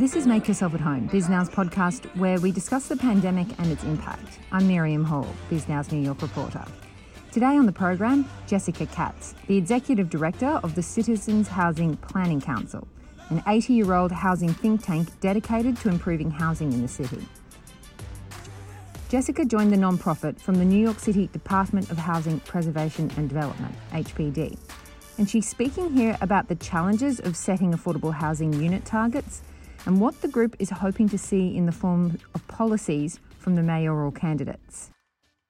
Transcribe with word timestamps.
This 0.00 0.16
is 0.16 0.26
Make 0.26 0.48
Yourself 0.48 0.72
at 0.72 0.80
Home, 0.80 1.08
Bisnow's 1.08 1.50
podcast 1.50 2.06
where 2.16 2.40
we 2.40 2.52
discuss 2.52 2.88
the 2.88 2.96
pandemic 2.96 3.48
and 3.58 3.70
its 3.70 3.84
impact. 3.84 4.38
I'm 4.50 4.66
Miriam 4.66 5.04
Hall, 5.04 5.28
Bisnow's 5.50 5.92
New 5.92 6.00
York 6.00 6.22
reporter. 6.22 6.64
Today 7.32 7.58
on 7.58 7.66
the 7.66 7.72
program, 7.72 8.26
Jessica 8.46 8.86
Katz, 8.86 9.34
the 9.46 9.58
Executive 9.58 10.08
Director 10.08 10.58
of 10.62 10.74
the 10.74 10.82
Citizens 10.82 11.48
Housing 11.48 11.98
Planning 11.98 12.40
Council, 12.40 12.88
an 13.28 13.42
80 13.46 13.74
year 13.74 13.92
old 13.92 14.10
housing 14.10 14.54
think 14.54 14.82
tank 14.82 15.20
dedicated 15.20 15.76
to 15.80 15.90
improving 15.90 16.30
housing 16.30 16.72
in 16.72 16.80
the 16.80 16.88
city. 16.88 17.20
Jessica 19.10 19.44
joined 19.44 19.70
the 19.70 19.76
nonprofit 19.76 20.40
from 20.40 20.54
the 20.54 20.64
New 20.64 20.80
York 20.82 20.98
City 20.98 21.26
Department 21.26 21.90
of 21.90 21.98
Housing 21.98 22.40
Preservation 22.40 23.10
and 23.18 23.28
Development, 23.28 23.74
HPD, 23.92 24.56
and 25.18 25.28
she's 25.28 25.46
speaking 25.46 25.92
here 25.92 26.16
about 26.22 26.48
the 26.48 26.54
challenges 26.54 27.20
of 27.20 27.36
setting 27.36 27.74
affordable 27.74 28.14
housing 28.14 28.54
unit 28.54 28.86
targets 28.86 29.42
and 29.86 30.00
what 30.00 30.20
the 30.20 30.28
group 30.28 30.56
is 30.58 30.70
hoping 30.70 31.08
to 31.08 31.18
see 31.18 31.56
in 31.56 31.66
the 31.66 31.72
form 31.72 32.18
of 32.34 32.46
policies 32.48 33.20
from 33.38 33.56
the 33.56 33.62
mayoral 33.62 34.10
candidates. 34.10 34.90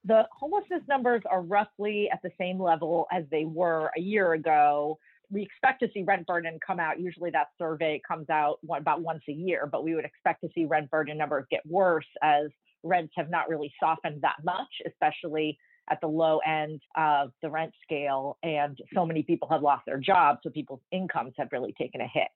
The 0.04 0.26
homelessness 0.32 0.82
numbers 0.88 1.22
are 1.30 1.42
roughly 1.42 2.08
at 2.10 2.20
the 2.22 2.30
same 2.38 2.60
level 2.60 3.06
as 3.12 3.24
they 3.30 3.44
were 3.44 3.90
a 3.96 4.00
year 4.00 4.32
ago. 4.32 4.98
We 5.30 5.42
expect 5.42 5.80
to 5.80 5.88
see 5.92 6.02
rent 6.02 6.26
burden 6.26 6.58
come 6.66 6.80
out. 6.80 6.98
Usually, 6.98 7.30
that 7.30 7.48
survey 7.58 8.00
comes 8.06 8.30
out 8.30 8.58
about 8.74 9.02
once 9.02 9.22
a 9.28 9.32
year, 9.32 9.68
but 9.70 9.84
we 9.84 9.94
would 9.94 10.04
expect 10.04 10.40
to 10.42 10.48
see 10.54 10.64
rent 10.64 10.90
burden 10.90 11.18
numbers 11.18 11.44
get 11.50 11.60
worse 11.66 12.06
as 12.22 12.46
rents 12.82 13.12
have 13.16 13.28
not 13.30 13.48
really 13.48 13.72
softened 13.78 14.22
that 14.22 14.36
much, 14.42 14.68
especially 14.86 15.58
at 15.90 16.00
the 16.00 16.06
low 16.06 16.38
end 16.46 16.80
of 16.96 17.32
the 17.42 17.50
rent 17.50 17.72
scale. 17.82 18.38
And 18.42 18.78
so 18.94 19.04
many 19.04 19.22
people 19.22 19.48
have 19.50 19.62
lost 19.62 19.84
their 19.86 19.98
jobs, 19.98 20.40
so 20.42 20.50
people's 20.50 20.80
incomes 20.90 21.34
have 21.36 21.48
really 21.52 21.74
taken 21.78 22.00
a 22.00 22.08
hit. 22.08 22.28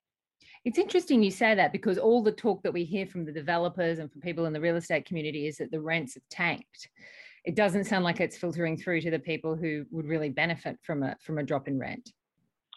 It's 0.65 0.79
interesting 0.79 1.23
you 1.23 1.31
say 1.31 1.55
that 1.55 1.73
because 1.73 1.99
all 1.99 2.23
the 2.23 2.33
talk 2.33 2.63
that 2.63 2.73
we 2.73 2.85
hear 2.85 3.07
from 3.07 3.25
the 3.25 3.33
developers 3.33 3.99
and 3.99 4.11
from 4.11 4.23
people 4.23 4.47
in 4.47 4.53
the 4.53 4.61
real 4.61 4.77
estate 4.77 5.05
community 5.05 5.47
is 5.47 5.59
that 5.59 5.71
the 5.71 5.81
rents 5.81 6.15
have 6.15 6.23
tanked. 6.31 6.89
It 7.45 7.55
doesn't 7.55 7.85
sound 7.85 8.05
like 8.05 8.21
it's 8.21 8.39
filtering 8.39 8.79
through 8.79 9.03
to 9.03 9.11
the 9.11 9.19
people 9.19 9.55
who 9.55 9.85
would 9.91 10.07
really 10.07 10.31
benefit 10.31 10.79
from 10.83 11.03
a 11.03 11.17
from 11.21 11.37
a 11.39 11.43
drop 11.43 11.69
in 11.69 11.79
rent. 11.79 12.11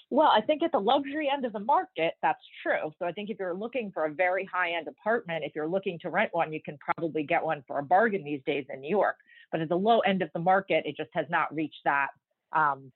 Well, 0.09 0.28
I 0.28 0.41
think 0.41 0.63
at 0.63 0.72
the 0.72 0.80
luxury 0.80 1.30
end 1.31 1.45
of 1.45 1.52
the 1.52 1.59
market, 1.59 2.13
that's 2.22 2.44
true. 2.63 2.91
So 2.97 3.05
I 3.05 3.11
think 3.11 3.30
if 3.30 3.38
you're 3.39 3.53
looking 3.53 3.91
for 3.91 4.05
a 4.05 4.13
very 4.13 4.45
high 4.45 4.72
end 4.72 4.88
apartment, 4.88 5.44
if 5.45 5.53
you're 5.55 5.67
looking 5.67 6.00
to 6.00 6.09
rent 6.09 6.30
one, 6.33 6.53
you 6.53 6.61
can 6.63 6.78
probably 6.78 7.23
get 7.23 7.44
one 7.44 7.63
for 7.67 7.80
a 7.80 7.83
bargain 7.83 8.23
these 8.23 8.41
days 8.45 8.66
in 8.69 8.80
New 8.80 8.89
York. 8.89 9.16
But 9.52 9.61
at 9.61 9.69
the 9.69 9.78
low 9.78 10.00
end 10.00 10.22
of 10.22 10.30
the 10.33 10.39
market, 10.39 10.85
it 10.85 10.95
just 10.95 11.09
has 11.13 11.25
not 11.30 11.53
reached 11.53 11.81
that 11.83 12.09
um, 12.53 12.91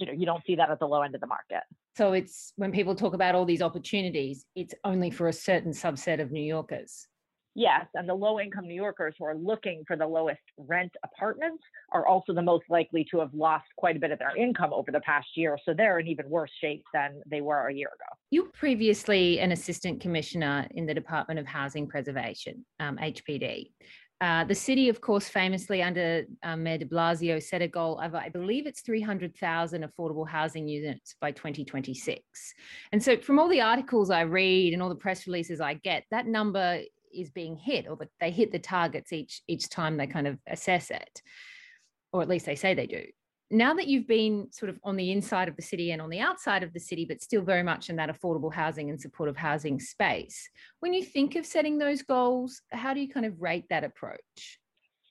you 0.00 0.06
know 0.06 0.12
you 0.12 0.26
don't 0.26 0.44
see 0.46 0.56
that 0.56 0.70
at 0.70 0.80
the 0.80 0.86
low 0.86 1.02
end 1.02 1.14
of 1.14 1.20
the 1.20 1.26
market. 1.26 1.62
So 1.96 2.12
it's 2.12 2.52
when 2.56 2.72
people 2.72 2.94
talk 2.94 3.14
about 3.14 3.34
all 3.34 3.44
these 3.44 3.62
opportunities 3.62 4.46
it's 4.56 4.74
only 4.84 5.10
for 5.10 5.28
a 5.28 5.32
certain 5.32 5.72
subset 5.72 6.20
of 6.20 6.32
new 6.32 6.42
yorkers. 6.42 7.06
Yes 7.54 7.86
and 7.94 8.08
the 8.08 8.14
low 8.14 8.40
income 8.40 8.66
new 8.66 8.74
yorkers 8.74 9.14
who 9.18 9.24
are 9.26 9.36
looking 9.36 9.82
for 9.86 9.96
the 9.96 10.06
lowest 10.06 10.40
rent 10.56 10.92
apartments 11.04 11.62
are 11.92 12.06
also 12.06 12.32
the 12.32 12.42
most 12.42 12.64
likely 12.70 13.04
to 13.10 13.18
have 13.18 13.34
lost 13.34 13.66
quite 13.76 13.96
a 13.96 13.98
bit 13.98 14.12
of 14.12 14.18
their 14.18 14.34
income 14.36 14.72
over 14.72 14.90
the 14.90 15.00
past 15.00 15.28
year 15.34 15.58
so 15.64 15.74
they're 15.74 15.98
in 15.98 16.06
even 16.06 16.30
worse 16.30 16.52
shape 16.60 16.84
than 16.94 17.20
they 17.26 17.40
were 17.40 17.68
a 17.68 17.74
year 17.74 17.88
ago. 17.88 18.16
You 18.30 18.44
were 18.44 18.50
previously 18.50 19.40
an 19.40 19.52
assistant 19.52 20.00
commissioner 20.00 20.66
in 20.70 20.86
the 20.86 20.94
department 20.94 21.40
of 21.40 21.46
housing 21.46 21.86
preservation 21.86 22.64
um, 22.78 22.96
hpd 22.96 23.72
uh, 24.20 24.44
the 24.44 24.54
city, 24.54 24.90
of 24.90 25.00
course, 25.00 25.28
famously 25.28 25.82
under 25.82 26.24
um, 26.42 26.62
Mayor 26.62 26.78
de 26.78 26.84
Blasio 26.84 27.42
set 27.42 27.62
a 27.62 27.68
goal 27.68 27.98
of, 28.00 28.14
I 28.14 28.28
believe 28.28 28.66
it's 28.66 28.82
300,000 28.82 29.82
affordable 29.84 30.28
housing 30.28 30.68
units 30.68 31.16
by 31.20 31.30
2026. 31.30 32.22
And 32.92 33.02
so, 33.02 33.16
from 33.16 33.38
all 33.38 33.48
the 33.48 33.62
articles 33.62 34.10
I 34.10 34.22
read 34.22 34.74
and 34.74 34.82
all 34.82 34.90
the 34.90 34.94
press 34.94 35.26
releases 35.26 35.60
I 35.60 35.74
get, 35.74 36.04
that 36.10 36.26
number 36.26 36.80
is 37.14 37.30
being 37.30 37.56
hit, 37.56 37.86
or 37.88 37.98
they 38.20 38.30
hit 38.30 38.52
the 38.52 38.58
targets 38.58 39.12
each 39.12 39.42
each 39.48 39.68
time 39.70 39.96
they 39.96 40.06
kind 40.06 40.26
of 40.26 40.38
assess 40.46 40.90
it, 40.90 41.22
or 42.12 42.20
at 42.20 42.28
least 42.28 42.46
they 42.46 42.56
say 42.56 42.74
they 42.74 42.86
do 42.86 43.04
now 43.50 43.74
that 43.74 43.88
you've 43.88 44.06
been 44.06 44.46
sort 44.52 44.70
of 44.70 44.78
on 44.84 44.96
the 44.96 45.10
inside 45.10 45.48
of 45.48 45.56
the 45.56 45.62
city 45.62 45.90
and 45.90 46.00
on 46.00 46.08
the 46.08 46.20
outside 46.20 46.62
of 46.62 46.72
the 46.72 46.80
city, 46.80 47.04
but 47.04 47.20
still 47.20 47.42
very 47.42 47.62
much 47.62 47.90
in 47.90 47.96
that 47.96 48.08
affordable 48.08 48.52
housing 48.52 48.90
and 48.90 49.00
supportive 49.00 49.36
housing 49.36 49.80
space, 49.80 50.48
when 50.78 50.94
you 50.94 51.04
think 51.04 51.34
of 51.34 51.44
setting 51.44 51.78
those 51.78 52.02
goals, 52.02 52.62
how 52.70 52.94
do 52.94 53.00
you 53.00 53.08
kind 53.08 53.26
of 53.26 53.40
rate 53.40 53.64
that 53.68 53.82
approach? 53.82 54.60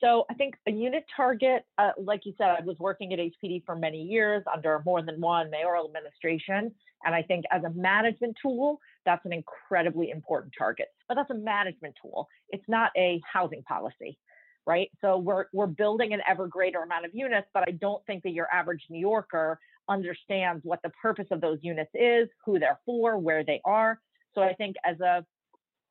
So 0.01 0.23
I 0.31 0.33
think 0.35 0.55
a 0.66 0.72
unit 0.72 1.03
target, 1.13 1.63
uh, 1.77 1.91
like 1.97 2.22
you 2.25 2.33
said, 2.38 2.47
I 2.47 2.61
was 2.63 2.77
working 2.79 3.11
at 3.11 3.19
HPD 3.19 3.66
for 3.66 3.75
many 3.75 4.01
years 4.01 4.44
under 4.51 4.81
more 4.85 5.01
than 5.01 5.19
one 5.19 5.50
mayoral 5.50 5.85
administration. 5.85 6.73
And 7.03 7.13
I 7.13 7.21
think 7.21 7.44
as 7.51 7.66
a 7.66 7.69
management 7.71 8.38
tool, 8.41 8.79
that's 9.06 9.25
an 9.25 9.33
incredibly 9.33 10.09
important 10.09 10.53
target. 10.57 10.88
But 11.09 11.16
that's 11.16 11.31
a 11.31 11.35
management 11.35 11.95
tool. 12.01 12.29
It's 12.47 12.63
not 12.69 12.91
a 12.95 13.21
housing 13.29 13.63
policy 13.63 14.17
right? 14.65 14.89
So 15.01 15.17
we're 15.17 15.45
we're 15.53 15.67
building 15.67 16.13
an 16.13 16.21
ever 16.27 16.47
greater 16.47 16.81
amount 16.81 17.05
of 17.05 17.11
units, 17.13 17.47
but 17.53 17.63
I 17.67 17.71
don't 17.71 18.05
think 18.05 18.23
that 18.23 18.31
your 18.31 18.47
average 18.53 18.83
New 18.89 18.99
Yorker 18.99 19.59
understands 19.89 20.63
what 20.63 20.81
the 20.83 20.91
purpose 21.01 21.27
of 21.31 21.41
those 21.41 21.57
units 21.61 21.91
is, 21.93 22.29
who 22.45 22.59
they're 22.59 22.79
for, 22.85 23.17
where 23.17 23.43
they 23.43 23.61
are. 23.65 23.99
So 24.35 24.41
I 24.41 24.53
think 24.53 24.75
as 24.85 24.99
a 24.99 25.25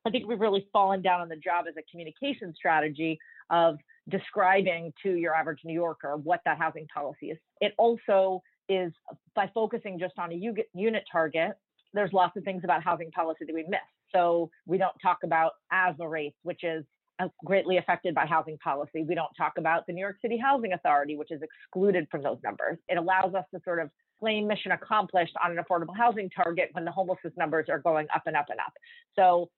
I 0.05 0.11
think 0.11 0.27
we've 0.27 0.39
really 0.39 0.67
fallen 0.71 1.01
down 1.01 1.21
on 1.21 1.29
the 1.29 1.35
job 1.35 1.65
as 1.67 1.75
a 1.77 1.83
communication 1.91 2.53
strategy 2.55 3.19
of 3.49 3.77
describing 4.09 4.93
to 5.03 5.15
your 5.15 5.35
average 5.35 5.59
New 5.65 5.73
Yorker 5.73 6.17
what 6.17 6.41
that 6.45 6.57
housing 6.57 6.87
policy 6.93 7.31
is. 7.31 7.37
It 7.61 7.73
also 7.77 8.41
is 8.69 8.93
by 9.35 9.49
focusing 9.53 9.99
just 9.99 10.13
on 10.17 10.31
a 10.31 10.53
unit 10.73 11.03
target, 11.11 11.51
there's 11.93 12.13
lots 12.13 12.37
of 12.37 12.43
things 12.43 12.63
about 12.63 12.83
housing 12.83 13.11
policy 13.11 13.45
that 13.45 13.53
we 13.53 13.65
miss. 13.67 13.79
So 14.13 14.49
we 14.65 14.77
don't 14.77 14.95
talk 15.01 15.19
about 15.23 15.53
asthma 15.71 16.07
rates, 16.07 16.37
which 16.43 16.63
is 16.63 16.85
Uh, 17.19 17.27
greatly 17.43 17.75
affected 17.75 18.15
by 18.15 18.25
housing 18.25 18.57
policy. 18.59 19.03
We 19.03 19.13
don't 19.13 19.33
talk 19.37 19.57
about 19.57 19.85
the 19.85 19.91
New 19.91 19.99
York 19.99 20.15
City 20.21 20.37
Housing 20.37 20.71
Authority, 20.71 21.17
which 21.17 21.31
is 21.31 21.41
excluded 21.41 22.07
from 22.09 22.23
those 22.23 22.37
numbers. 22.45 22.77
It 22.87 22.97
allows 22.97 23.33
us 23.35 23.43
to 23.53 23.59
sort 23.65 23.79
of 23.79 23.89
claim 24.21 24.47
mission 24.47 24.71
accomplished 24.71 25.33
on 25.43 25.51
an 25.51 25.61
affordable 25.61 25.95
housing 25.95 26.29
target 26.29 26.69
when 26.71 26.85
the 26.85 26.91
homelessness 26.91 27.33
numbers 27.35 27.65
are 27.67 27.79
going 27.79 28.07
up 28.15 28.23
and 28.25 28.37
up 28.37 28.45
and 28.49 28.59
up. 28.59 28.71
So 29.17 29.49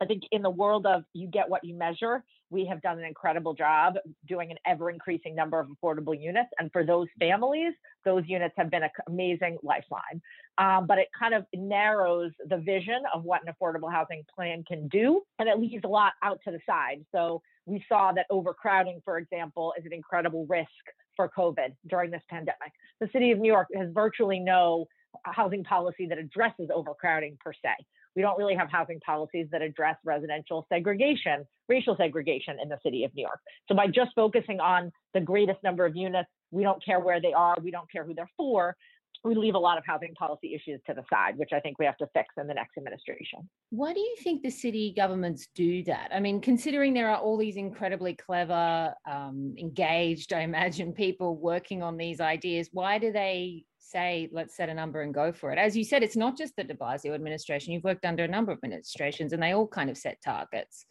I 0.00 0.06
think 0.06 0.22
in 0.32 0.42
the 0.42 0.50
world 0.50 0.86
of 0.86 1.04
you 1.12 1.28
get 1.28 1.48
what 1.48 1.62
you 1.62 1.74
measure, 1.74 2.24
we 2.48 2.64
have 2.66 2.80
done 2.80 2.98
an 2.98 3.04
incredible 3.04 3.54
job 3.54 3.94
doing 4.26 4.50
an 4.50 4.56
ever 4.66 4.90
increasing 4.90 5.34
number 5.34 5.60
of 5.60 5.68
affordable 5.68 6.18
units. 6.18 6.48
And 6.58 6.72
for 6.72 6.84
those 6.84 7.06
families, 7.18 7.74
those 8.04 8.24
units 8.26 8.54
have 8.56 8.70
been 8.70 8.82
an 8.82 8.90
amazing 9.08 9.58
lifeline. 9.62 10.22
Um, 10.58 10.86
but 10.86 10.98
it 10.98 11.08
kind 11.16 11.34
of 11.34 11.44
narrows 11.54 12.32
the 12.48 12.56
vision 12.56 13.02
of 13.14 13.24
what 13.24 13.42
an 13.46 13.52
affordable 13.52 13.92
housing 13.92 14.24
plan 14.34 14.64
can 14.66 14.88
do, 14.88 15.22
and 15.38 15.48
it 15.48 15.58
leaves 15.58 15.84
a 15.84 15.88
lot 15.88 16.14
out 16.22 16.40
to 16.44 16.50
the 16.50 16.60
side. 16.66 17.04
So 17.12 17.42
we 17.66 17.84
saw 17.88 18.12
that 18.12 18.26
overcrowding, 18.30 19.00
for 19.04 19.18
example, 19.18 19.74
is 19.78 19.84
an 19.86 19.92
incredible 19.92 20.46
risk 20.48 20.70
for 21.14 21.30
COVID 21.36 21.74
during 21.88 22.10
this 22.10 22.22
pandemic. 22.28 22.72
The 23.00 23.08
city 23.12 23.30
of 23.32 23.38
New 23.38 23.52
York 23.52 23.68
has 23.76 23.90
virtually 23.92 24.40
no 24.40 24.86
housing 25.24 25.64
policy 25.64 26.06
that 26.06 26.18
addresses 26.18 26.70
overcrowding 26.72 27.36
per 27.40 27.52
se. 27.52 27.74
We 28.16 28.22
don't 28.22 28.38
really 28.38 28.54
have 28.54 28.70
housing 28.70 29.00
policies 29.00 29.46
that 29.52 29.62
address 29.62 29.96
residential 30.04 30.66
segregation, 30.68 31.44
racial 31.68 31.96
segregation 31.96 32.56
in 32.62 32.68
the 32.68 32.78
city 32.82 33.04
of 33.04 33.14
New 33.14 33.22
York. 33.22 33.40
So 33.68 33.74
by 33.74 33.86
just 33.86 34.10
focusing 34.14 34.60
on 34.60 34.90
the 35.14 35.20
greatest 35.20 35.62
number 35.62 35.86
of 35.86 35.96
units, 35.96 36.28
we 36.50 36.62
don't 36.62 36.84
care 36.84 37.00
where 37.00 37.20
they 37.20 37.32
are, 37.32 37.56
we 37.62 37.70
don't 37.70 37.90
care 37.90 38.04
who 38.04 38.14
they're 38.14 38.30
for, 38.36 38.76
we 39.22 39.34
leave 39.34 39.54
a 39.54 39.58
lot 39.58 39.76
of 39.76 39.84
housing 39.86 40.14
policy 40.14 40.54
issues 40.54 40.80
to 40.86 40.94
the 40.94 41.02
side, 41.10 41.36
which 41.36 41.50
I 41.52 41.60
think 41.60 41.78
we 41.78 41.84
have 41.84 41.98
to 41.98 42.06
fix 42.14 42.28
in 42.38 42.46
the 42.46 42.54
next 42.54 42.78
administration. 42.78 43.48
Why 43.70 43.92
do 43.92 44.00
you 44.00 44.16
think 44.22 44.42
the 44.42 44.50
city 44.50 44.94
governments 44.96 45.48
do 45.54 45.84
that? 45.84 46.10
I 46.12 46.20
mean, 46.20 46.40
considering 46.40 46.94
there 46.94 47.10
are 47.10 47.18
all 47.18 47.36
these 47.36 47.56
incredibly 47.56 48.14
clever, 48.14 48.94
um, 49.10 49.54
engaged, 49.58 50.32
I 50.32 50.40
imagine, 50.40 50.92
people 50.92 51.36
working 51.36 51.82
on 51.82 51.98
these 51.98 52.20
ideas, 52.20 52.70
why 52.72 52.98
do 52.98 53.12
they 53.12 53.64
say, 53.78 54.30
let's 54.32 54.56
set 54.56 54.70
a 54.70 54.74
number 54.74 55.02
and 55.02 55.12
go 55.12 55.32
for 55.32 55.52
it? 55.52 55.58
As 55.58 55.76
you 55.76 55.84
said, 55.84 56.02
it's 56.02 56.16
not 56.16 56.38
just 56.38 56.56
the 56.56 56.64
de 56.64 56.74
Blasio 56.74 57.14
administration. 57.14 57.74
You've 57.74 57.84
worked 57.84 58.06
under 58.06 58.24
a 58.24 58.28
number 58.28 58.52
of 58.52 58.58
administrations 58.58 59.34
and 59.34 59.42
they 59.42 59.52
all 59.52 59.66
kind 59.66 59.90
of 59.90 59.98
set 59.98 60.16
targets. 60.24 60.86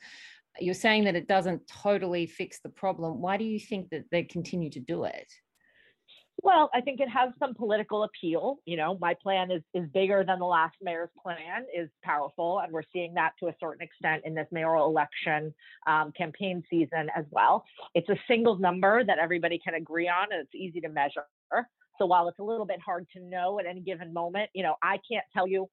You're 0.60 0.74
saying 0.74 1.06
that 1.06 1.16
it 1.16 1.28
doesn't 1.28 1.62
totally 1.68 2.28
fix 2.28 2.60
the 2.60 2.70
problem. 2.70 3.22
Why 3.22 3.38
do 3.38 3.46
you 3.46 3.60
think 3.60 3.90
that 3.90 4.04
they 4.12 4.24
continue 4.24 4.70
to 4.72 4.80
do 4.80 5.06
it? 5.06 5.32
Well, 6.42 6.70
I 6.74 6.82
think 6.82 7.00
it 7.02 7.10
has 7.10 7.32
some 7.38 7.54
political 7.54 8.04
appeal. 8.04 8.58
You 8.66 8.78
know, 8.78 8.98
my 9.02 9.14
plan 9.22 9.52
is 9.52 9.62
is 9.74 9.90
bigger 9.94 10.24
than 10.26 10.40
the 10.40 10.46
last 10.46 10.76
mayor's 10.82 11.10
plan, 11.22 11.66
is 11.78 11.90
powerful, 12.04 12.60
and 12.64 12.72
we're 12.72 12.84
seeing 12.94 13.14
that 13.16 13.34
to 13.40 13.48
a 13.48 13.56
certain 13.60 13.82
extent 13.82 14.24
in 14.26 14.34
this 14.34 14.48
mayoral 14.52 14.88
election 14.88 15.54
um, 15.88 16.14
campaign 16.18 16.64
season 16.70 17.10
as 17.16 17.26
well. 17.32 17.64
It's 17.94 18.08
a 18.10 18.16
single 18.28 18.58
number 18.58 19.04
that 19.04 19.20
everybody 19.20 19.60
can 19.64 19.74
agree 19.74 20.08
on, 20.08 20.32
and 20.32 20.42
it's 20.42 20.56
easy 20.56 20.80
to 20.82 20.90
measure. 20.90 21.26
So 21.98 22.06
while 22.06 22.30
it's 22.30 22.40
a 22.40 22.44
little 22.44 22.66
bit 22.66 22.80
hard 22.80 23.06
to 23.18 23.22
know 23.22 23.60
at 23.60 23.66
any 23.66 23.82
given 23.82 24.14
moment, 24.14 24.50
you 24.54 24.64
know, 24.64 24.76
I 24.82 25.00
can't 25.12 25.26
tell 25.34 25.48
you 25.48 25.68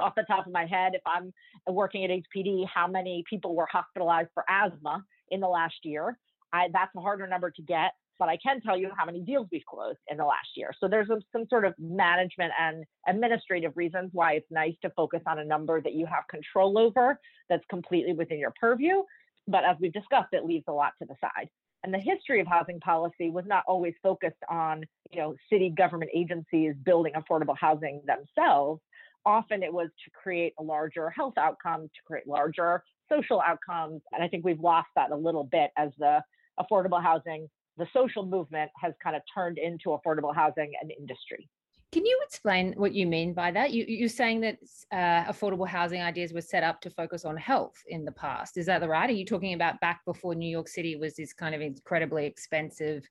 off 0.00 0.14
the 0.16 0.24
top 0.26 0.46
of 0.46 0.52
my 0.52 0.64
head 0.64 0.92
if 0.94 1.02
I'm 1.06 1.32
working 1.66 2.04
at 2.04 2.10
HPD 2.10 2.66
how 2.72 2.86
many 2.86 3.22
people 3.28 3.54
were 3.54 3.66
hospitalized 3.70 4.30
for 4.32 4.44
asthma 4.48 5.04
in 5.30 5.40
the 5.40 5.48
last 5.48 5.76
year. 5.84 6.18
I, 6.52 6.68
that's 6.72 6.90
a 6.96 7.00
harder 7.00 7.26
number 7.26 7.50
to 7.50 7.62
get 7.62 7.92
but 8.18 8.28
I 8.28 8.36
can 8.36 8.60
tell 8.60 8.76
you 8.76 8.90
how 8.96 9.04
many 9.04 9.20
deals 9.20 9.48
we've 9.50 9.64
closed 9.64 9.98
in 10.08 10.16
the 10.16 10.24
last 10.24 10.48
year. 10.56 10.72
So 10.78 10.88
there's 10.88 11.08
some, 11.08 11.46
sort 11.48 11.64
of 11.64 11.74
management 11.78 12.52
and 12.58 12.84
administrative 13.08 13.72
reasons 13.76 14.10
why 14.12 14.34
it's 14.34 14.50
nice 14.50 14.74
to 14.82 14.90
focus 14.90 15.22
on 15.26 15.38
a 15.38 15.44
number 15.44 15.80
that 15.80 15.92
you 15.94 16.06
have 16.06 16.26
control 16.28 16.78
over 16.78 17.18
that's 17.48 17.64
completely 17.68 18.12
within 18.12 18.38
your 18.38 18.52
purview. 18.60 19.02
But 19.48 19.64
as 19.64 19.76
we've 19.80 19.92
discussed, 19.92 20.28
it 20.32 20.44
leaves 20.44 20.64
a 20.68 20.72
lot 20.72 20.92
to 21.00 21.06
the 21.06 21.16
side. 21.20 21.48
And 21.84 21.92
the 21.92 21.98
history 21.98 22.40
of 22.40 22.46
housing 22.46 22.78
policy 22.78 23.30
was 23.30 23.44
not 23.46 23.64
always 23.66 23.94
focused 24.02 24.42
on, 24.48 24.84
you 25.10 25.18
know, 25.18 25.34
city 25.50 25.68
government 25.76 26.12
agencies 26.14 26.74
building 26.84 27.14
affordable 27.14 27.56
housing 27.58 28.02
themselves. 28.06 28.80
Often 29.26 29.62
it 29.62 29.72
was 29.72 29.88
to 30.04 30.10
create 30.10 30.52
a 30.58 30.62
larger 30.62 31.10
health 31.10 31.34
outcome, 31.38 31.82
to 31.82 32.02
create 32.06 32.26
larger 32.26 32.84
social 33.10 33.40
outcomes. 33.40 34.00
And 34.12 34.22
I 34.22 34.28
think 34.28 34.44
we've 34.44 34.60
lost 34.60 34.88
that 34.94 35.10
a 35.10 35.16
little 35.16 35.44
bit 35.44 35.70
as 35.76 35.90
the 35.98 36.22
affordable 36.58 37.02
housing, 37.02 37.48
the 37.76 37.86
social 37.92 38.24
movement 38.26 38.70
has 38.80 38.92
kind 39.02 39.16
of 39.16 39.22
turned 39.34 39.58
into 39.58 39.90
affordable 39.90 40.34
housing 40.34 40.72
and 40.80 40.92
industry. 40.98 41.48
Can 41.92 42.06
you 42.06 42.18
explain 42.24 42.72
what 42.78 42.94
you 42.94 43.06
mean 43.06 43.34
by 43.34 43.50
that? 43.50 43.72
You, 43.72 44.06
are 44.06 44.08
saying 44.08 44.40
that 44.40 44.56
uh, 44.90 45.30
affordable 45.30 45.68
housing 45.68 46.00
ideas 46.00 46.32
were 46.32 46.40
set 46.40 46.62
up 46.62 46.80
to 46.80 46.90
focus 46.90 47.26
on 47.26 47.36
health 47.36 47.74
in 47.86 48.06
the 48.06 48.12
past. 48.12 48.56
Is 48.56 48.64
that 48.66 48.80
the 48.80 48.88
right? 48.88 49.10
Are 49.10 49.12
you 49.12 49.26
talking 49.26 49.52
about 49.52 49.78
back 49.80 50.00
before 50.06 50.34
New 50.34 50.48
York 50.48 50.68
City 50.68 50.96
was 50.96 51.16
this 51.16 51.34
kind 51.34 51.54
of 51.54 51.60
incredibly 51.60 52.24
expensive, 52.24 53.06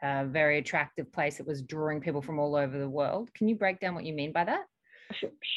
uh, 0.00 0.26
very 0.26 0.58
attractive 0.58 1.12
place 1.12 1.38
that 1.38 1.46
was 1.46 1.62
drawing 1.62 2.00
people 2.00 2.22
from 2.22 2.38
all 2.38 2.54
over 2.54 2.78
the 2.78 2.88
world? 2.88 3.34
Can 3.34 3.48
you 3.48 3.56
break 3.56 3.80
down 3.80 3.96
what 3.96 4.04
you 4.04 4.12
mean 4.12 4.30
by 4.30 4.44
that? 4.44 4.62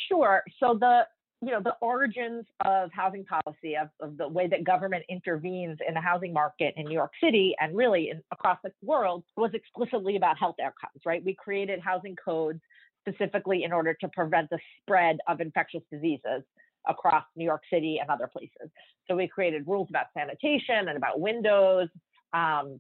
Sure. 0.09 0.44
So 0.59 0.75
the 0.79 1.05
you 1.45 1.51
know 1.51 1.62
the 1.62 1.75
origins 1.81 2.45
of 2.66 2.90
housing 2.94 3.25
policy 3.25 3.75
of, 3.75 3.90
of 4.00 4.18
the 4.18 4.28
way 4.28 4.48
that 4.48 4.63
government 4.63 5.04
intervenes 5.10 5.78
in 5.86 5.94
the 5.94 6.01
housing 6.01 6.31
market 6.31 6.74
in 6.78 6.86
new 6.86 6.94
york 6.94 7.12
city 7.22 7.54
and 7.60 7.75
really 7.75 8.10
in, 8.10 8.22
across 8.31 8.57
the 8.63 8.72
world 8.81 9.24
was 9.36 9.51
explicitly 9.54 10.16
about 10.16 10.38
health 10.38 10.56
outcomes 10.63 11.01
right? 11.06 11.24
We 11.24 11.36
created 11.36 11.80
housing 11.80 12.16
codes 12.24 12.60
specifically 13.01 13.63
in 13.63 13.74
order 13.74 13.94
to 14.00 14.07
prevent 14.10 14.50
the 14.50 14.60
spread 14.81 15.18
of 15.28 15.42
infectious 15.42 15.81
diseases 15.92 16.44
across 16.88 17.24
new 17.36 17.46
york 17.46 17.62
city 17.72 18.00
and 18.00 18.10
other 18.10 18.28
places. 18.28 18.69
So 19.07 19.16
we 19.16 19.28
created 19.28 19.68
rules 19.68 19.88
about 19.89 20.07
sanitation 20.18 20.88
and 20.88 20.98
about 20.98 21.19
windows 21.19 21.89
um, 22.34 22.80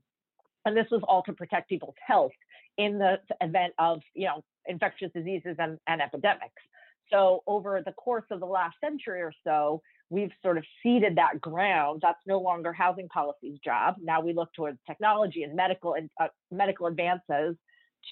and 0.65 0.77
this 0.77 0.87
was 0.91 1.01
all 1.07 1.23
to 1.23 1.33
protect 1.33 1.67
people's 1.67 1.95
health 2.05 2.31
in 2.77 2.97
the 2.97 3.19
event 3.41 3.73
of 3.77 4.01
you 4.13 4.27
know 4.27 4.43
infectious 4.65 5.11
diseases 5.13 5.57
and, 5.59 5.77
and 5.87 6.01
epidemics 6.01 6.61
so 7.11 7.43
over 7.47 7.81
the 7.85 7.91
course 7.93 8.25
of 8.31 8.39
the 8.39 8.45
last 8.45 8.75
century 8.81 9.21
or 9.21 9.33
so, 9.43 9.81
we've 10.09 10.31
sort 10.41 10.57
of 10.57 10.63
ceded 10.81 11.15
that 11.17 11.41
ground. 11.41 12.01
That's 12.01 12.19
no 12.27 12.39
longer 12.39 12.71
housing 12.73 13.07
policy's 13.09 13.59
job. 13.63 13.95
Now 14.01 14.21
we 14.21 14.33
look 14.33 14.53
towards 14.53 14.77
technology 14.87 15.43
and 15.43 15.55
medical 15.55 15.93
and 15.93 16.09
uh, 16.19 16.27
medical 16.51 16.87
advances 16.87 17.55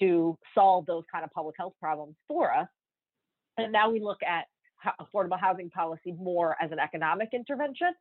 to 0.00 0.38
solve 0.54 0.86
those 0.86 1.04
kind 1.12 1.24
of 1.24 1.30
public 1.30 1.54
health 1.58 1.74
problems 1.80 2.16
for 2.26 2.52
us. 2.52 2.68
And 3.58 3.72
now 3.72 3.90
we 3.90 4.00
look 4.00 4.20
at 4.22 4.46
affordable 5.00 5.38
housing 5.38 5.70
policy 5.70 6.12
more 6.12 6.56
as 6.60 6.72
an 6.72 6.78
economic 6.78 7.30
intervention. 7.32 7.92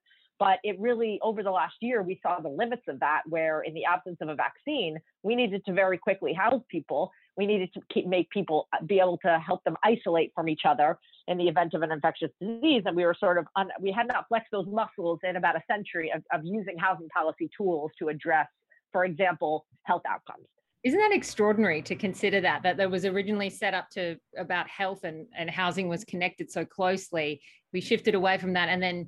But 0.41 0.57
it 0.63 0.75
really, 0.79 1.19
over 1.21 1.43
the 1.43 1.51
last 1.51 1.75
year, 1.81 2.01
we 2.01 2.19
saw 2.23 2.39
the 2.39 2.49
limits 2.49 2.81
of 2.88 2.99
that, 2.99 3.21
where 3.29 3.61
in 3.61 3.75
the 3.75 3.85
absence 3.85 4.17
of 4.21 4.27
a 4.27 4.35
vaccine, 4.35 4.97
we 5.21 5.35
needed 5.35 5.63
to 5.65 5.73
very 5.73 5.99
quickly 5.99 6.33
house 6.33 6.63
people 6.67 7.11
we 7.38 7.45
needed 7.45 7.73
to 7.73 7.81
keep, 7.91 8.07
make 8.07 8.29
people 8.29 8.67
uh, 8.73 8.83
be 8.85 8.99
able 8.99 9.17
to 9.19 9.39
help 9.39 9.63
them 9.63 9.75
isolate 9.83 10.31
from 10.35 10.49
each 10.49 10.61
other 10.65 10.97
in 11.27 11.38
the 11.38 11.47
event 11.47 11.73
of 11.73 11.81
an 11.81 11.91
infectious 11.91 12.31
disease. 12.41 12.83
And 12.85 12.95
we 12.95 13.05
were 13.05 13.15
sort 13.17 13.38
of, 13.38 13.45
un, 13.55 13.69
we 13.79 13.91
had 13.91 14.07
not 14.07 14.27
flexed 14.27 14.51
those 14.51 14.67
muscles 14.67 15.19
in 15.23 15.35
about 15.38 15.55
a 15.55 15.61
century 15.69 16.11
of, 16.13 16.23
of 16.33 16.41
using 16.44 16.77
housing 16.77 17.07
policy 17.09 17.49
tools 17.55 17.91
to 17.99 18.09
address, 18.09 18.47
for 18.91 19.05
example, 19.05 19.65
health 19.83 20.03
outcomes. 20.07 20.45
Isn't 20.83 20.99
that 20.99 21.13
extraordinary 21.13 21.81
to 21.83 21.95
consider 21.95 22.41
that, 22.41 22.63
that 22.63 22.75
that 22.77 22.89
was 22.89 23.05
originally 23.05 23.51
set 23.51 23.73
up 23.73 23.89
to 23.91 24.17
about 24.37 24.67
health 24.67 25.03
and, 25.03 25.27
and 25.37 25.49
housing 25.49 25.87
was 25.87 26.03
connected 26.03 26.51
so 26.51 26.65
closely. 26.65 27.39
We 27.71 27.81
shifted 27.81 28.15
away 28.15 28.39
from 28.39 28.53
that 28.53 28.67
and 28.67 28.81
then 28.81 29.07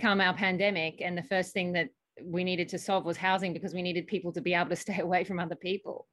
come 0.00 0.20
our 0.20 0.34
pandemic. 0.34 1.00
And 1.00 1.16
the 1.16 1.22
first 1.22 1.52
thing 1.52 1.72
that 1.72 1.88
we 2.22 2.44
needed 2.44 2.68
to 2.70 2.78
solve 2.78 3.04
was 3.04 3.16
housing 3.16 3.52
because 3.52 3.74
we 3.74 3.82
needed 3.82 4.06
people 4.06 4.32
to 4.32 4.40
be 4.40 4.54
able 4.54 4.70
to 4.70 4.76
stay 4.86 5.00
away 5.00 5.24
from 5.24 5.38
other 5.38 5.56
people. 5.56 6.06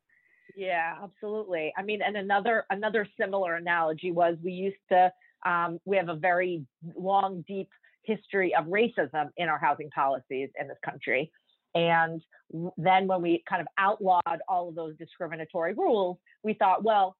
Yeah, 0.55 0.95
absolutely. 1.01 1.73
I 1.77 1.83
mean, 1.83 2.01
and 2.01 2.15
another 2.15 2.65
another 2.69 3.07
similar 3.19 3.55
analogy 3.55 4.11
was 4.11 4.37
we 4.43 4.51
used 4.51 4.75
to 4.91 5.11
um, 5.45 5.79
we 5.85 5.97
have 5.97 6.09
a 6.09 6.15
very 6.15 6.63
long, 6.95 7.43
deep 7.47 7.69
history 8.03 8.53
of 8.55 8.65
racism 8.65 9.29
in 9.37 9.49
our 9.49 9.57
housing 9.57 9.89
policies 9.89 10.49
in 10.59 10.67
this 10.67 10.77
country. 10.85 11.31
And 11.75 12.21
then 12.77 13.07
when 13.07 13.21
we 13.21 13.43
kind 13.49 13.61
of 13.61 13.67
outlawed 13.77 14.39
all 14.47 14.69
of 14.69 14.75
those 14.75 14.95
discriminatory 14.97 15.73
rules, 15.73 16.17
we 16.43 16.53
thought, 16.53 16.83
well, 16.83 17.15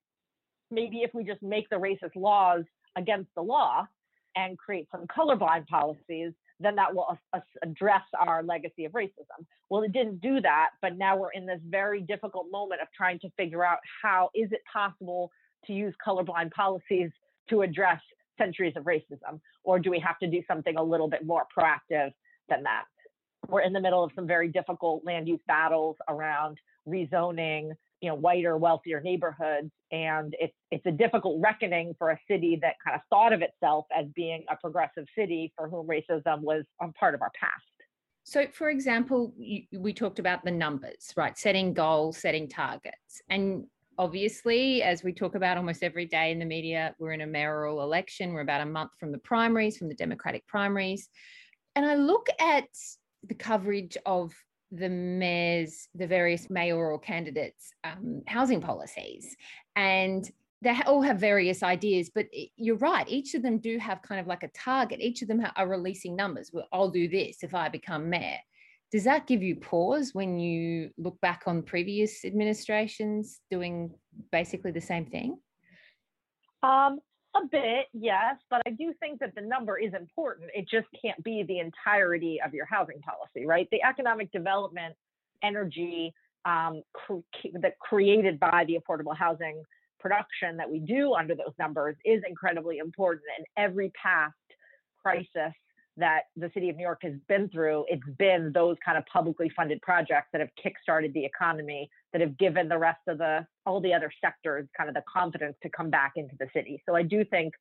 maybe 0.70 0.98
if 0.98 1.12
we 1.14 1.24
just 1.24 1.42
make 1.42 1.70
the 1.70 1.76
racist 1.76 2.16
laws 2.16 2.64
against 2.96 3.30
the 3.36 3.42
law 3.42 3.88
and 4.36 4.58
create 4.58 4.88
some 4.92 5.08
colorblind 5.08 5.68
policies, 5.68 6.34
then 6.64 6.76
that 6.76 6.94
will 6.94 7.18
address 7.62 8.04
our 8.20 8.44
legacy 8.44 8.86
of 8.86 8.92
racism. 8.94 9.46
Well, 9.70 9.84
it 9.84 9.92
didn't 9.92 10.22
do 10.22 10.42
that, 10.42 10.70
but 10.82 10.98
now 10.98 11.18
we're 11.18 11.32
in 11.32 11.46
this 11.46 11.60
very 11.68 12.02
difficult 12.02 12.48
moment 12.52 12.82
of 12.82 12.88
trying 12.96 13.20
to 13.20 13.30
figure 13.38 13.66
out 13.66 13.80
how 14.02 14.30
is 14.34 14.52
it 14.52 14.62
possible 14.72 15.32
to 15.66 15.74
use 15.74 15.94
colorblind 16.06 16.52
policies 16.52 17.10
to 17.50 17.62
address 17.62 18.02
centuries 18.38 18.74
of 18.76 18.84
racism, 18.84 19.40
or 19.64 19.80
do 19.80 19.92
we 19.92 20.00
have 20.00 20.18
to 20.20 20.28
do 20.28 20.42
something 20.48 20.76
a 20.78 20.84
little 20.84 21.08
bit 21.08 21.26
more 21.26 21.46
proactive 21.56 22.12
than 22.50 22.64
that? 22.64 22.86
We're 23.48 23.62
in 23.62 23.74
the 23.74 23.82
middle 23.82 24.04
of 24.04 24.12
some 24.16 24.26
very 24.26 24.48
difficult 24.48 25.04
land 25.06 25.28
use 25.28 25.42
battles 25.48 25.98
around 26.08 26.58
rezoning, 26.88 27.72
you 28.04 28.10
know 28.10 28.16
whiter 28.16 28.58
wealthier 28.58 29.00
neighborhoods 29.00 29.72
and 29.92 30.36
it's 30.38 30.54
it's 30.72 30.86
a 30.86 30.92
difficult 30.92 31.42
reckoning 31.42 31.96
for 31.98 32.12
a 32.12 32.20
city 32.30 32.60
that 32.62 32.76
kind 32.86 32.96
of 32.96 33.02
thought 33.10 33.32
of 33.32 33.42
itself 33.42 33.86
as 33.98 34.06
being 34.14 34.44
a 34.52 34.58
progressive 34.58 35.06
city 35.18 35.54
for 35.56 35.70
whom 35.70 35.88
racism 35.88 36.42
was 36.42 36.66
a 36.82 36.92
part 37.00 37.16
of 37.16 37.22
our 37.22 37.32
past. 37.40 37.54
So 38.26 38.46
for 38.52 38.70
example 38.70 39.34
you, 39.38 39.62
we 39.72 39.94
talked 39.94 40.20
about 40.20 40.44
the 40.44 40.52
numbers 40.52 41.14
right? 41.16 41.38
Setting 41.38 41.74
goals 41.74 42.18
setting 42.18 42.50
targets. 42.50 43.22
And 43.30 43.64
obviously 43.98 44.84
as 44.84 45.02
we 45.02 45.14
talk 45.14 45.36
about 45.36 45.56
almost 45.56 45.82
every 45.82 46.06
day 46.06 46.32
in 46.32 46.40
the 46.40 46.46
media 46.46 46.94
we're 47.00 47.14
in 47.14 47.22
a 47.22 47.28
mayoral 47.28 47.84
election. 47.84 48.34
We're 48.34 48.42
about 48.42 48.60
a 48.60 48.66
month 48.66 48.92
from 49.00 49.14
the 49.14 49.20
primaries 49.20 49.78
from 49.78 49.88
the 49.88 49.96
democratic 49.96 50.46
primaries. 50.46 51.08
And 51.78 51.86
i 51.86 51.96
look 51.96 52.28
at 52.38 52.68
the 53.26 53.34
coverage 53.34 53.98
of 54.06 54.34
the 54.74 54.90
mayor's, 54.90 55.88
the 55.94 56.08
various 56.08 56.50
mayoral 56.50 56.98
candidates' 56.98 57.72
um, 57.84 58.22
housing 58.28 58.62
policies. 58.62 59.36
And 59.76 60.30
they 60.62 60.76
all 60.86 61.02
have 61.02 61.20
various 61.20 61.62
ideas, 61.62 62.10
but 62.14 62.28
you're 62.56 62.78
right. 62.78 63.08
Each 63.08 63.34
of 63.36 63.44
them 63.44 63.58
do 63.60 63.78
have 63.78 64.02
kind 64.02 64.20
of 64.20 64.28
like 64.28 64.44
a 64.44 64.48
target. 64.50 65.02
Each 65.02 65.22
of 65.22 65.28
them 65.28 65.46
are 65.56 65.68
releasing 65.68 66.16
numbers. 66.16 66.52
Well, 66.54 66.68
I'll 66.72 66.90
do 66.90 67.08
this 67.08 67.44
if 67.44 67.54
I 67.54 67.70
become 67.70 68.10
mayor. 68.10 68.40
Does 68.92 69.04
that 69.04 69.28
give 69.28 69.44
you 69.44 69.56
pause 69.56 70.12
when 70.14 70.40
you 70.40 70.92
look 70.98 71.20
back 71.20 71.44
on 71.48 71.64
previous 71.64 72.24
administrations 72.24 73.42
doing 73.52 73.92
basically 74.32 74.72
the 74.72 74.82
same 74.82 75.06
thing? 75.06 75.38
Um, 76.62 77.00
a 77.36 77.46
bit, 77.46 77.88
yes, 77.94 78.36
but 78.50 78.62
I 78.66 78.72
do 78.72 78.94
think 79.00 79.20
that 79.20 79.34
the 79.36 79.42
number 79.42 79.78
is 79.78 79.94
important. 79.94 80.52
It 80.54 80.68
just 80.70 80.88
can't 81.02 81.22
be 81.24 81.44
the 81.44 81.60
entirety 81.60 82.40
of 82.46 82.54
your 82.54 82.66
housing 82.66 83.00
policy, 83.00 83.46
right? 83.46 83.68
The 83.72 83.84
economic 83.84 84.32
development 84.32 84.96
energy 85.42 86.14
um, 86.46 86.84
cre- 86.94 87.18
that 87.62 87.80
created 87.80 88.40
by 88.40 88.66
the 88.68 88.78
affordable 88.78 89.16
housing 89.16 89.64
production 90.00 90.58
that 90.58 90.70
we 90.70 90.80
do 90.80 91.14
under 91.14 91.34
those 91.34 91.54
numbers 91.58 91.96
is 92.06 92.22
incredibly 92.28 92.78
important. 92.78 93.24
And 93.38 93.46
every 93.58 93.92
past 94.02 94.36
crisis 95.02 95.54
that 95.98 96.24
the 96.36 96.50
city 96.54 96.70
of 96.70 96.76
New 96.76 96.84
York 96.84 97.02
has 97.04 97.14
been 97.28 97.50
through, 97.50 97.86
it's 97.88 98.08
been 98.18 98.52
those 98.54 98.78
kind 98.84 98.98
of 98.98 99.06
publicly 99.06 99.52
funded 99.56 99.82
projects 99.82 100.28
that 100.32 100.42
have 100.42 100.50
kickstarted 100.64 101.14
the 101.14 101.24
economy, 101.24 101.90
that 102.12 102.22
have 102.22 102.38
given 102.38 102.68
the 102.68 102.78
rest 102.78 103.02
of 103.08 103.20
the 103.20 103.46
all 103.66 103.80
the 103.80 103.94
other 103.94 104.12
sectors 104.20 104.68
kind 104.76 104.90
of 104.90 104.96
the 104.96 105.04
confidence 105.12 105.56
to 105.62 105.70
come 105.70 105.90
back 105.90 106.14
into 106.16 106.36
the 106.40 106.48
city. 106.54 106.82
So 106.88 106.96
I 106.96 107.04
do 107.04 107.24
think 107.24 107.54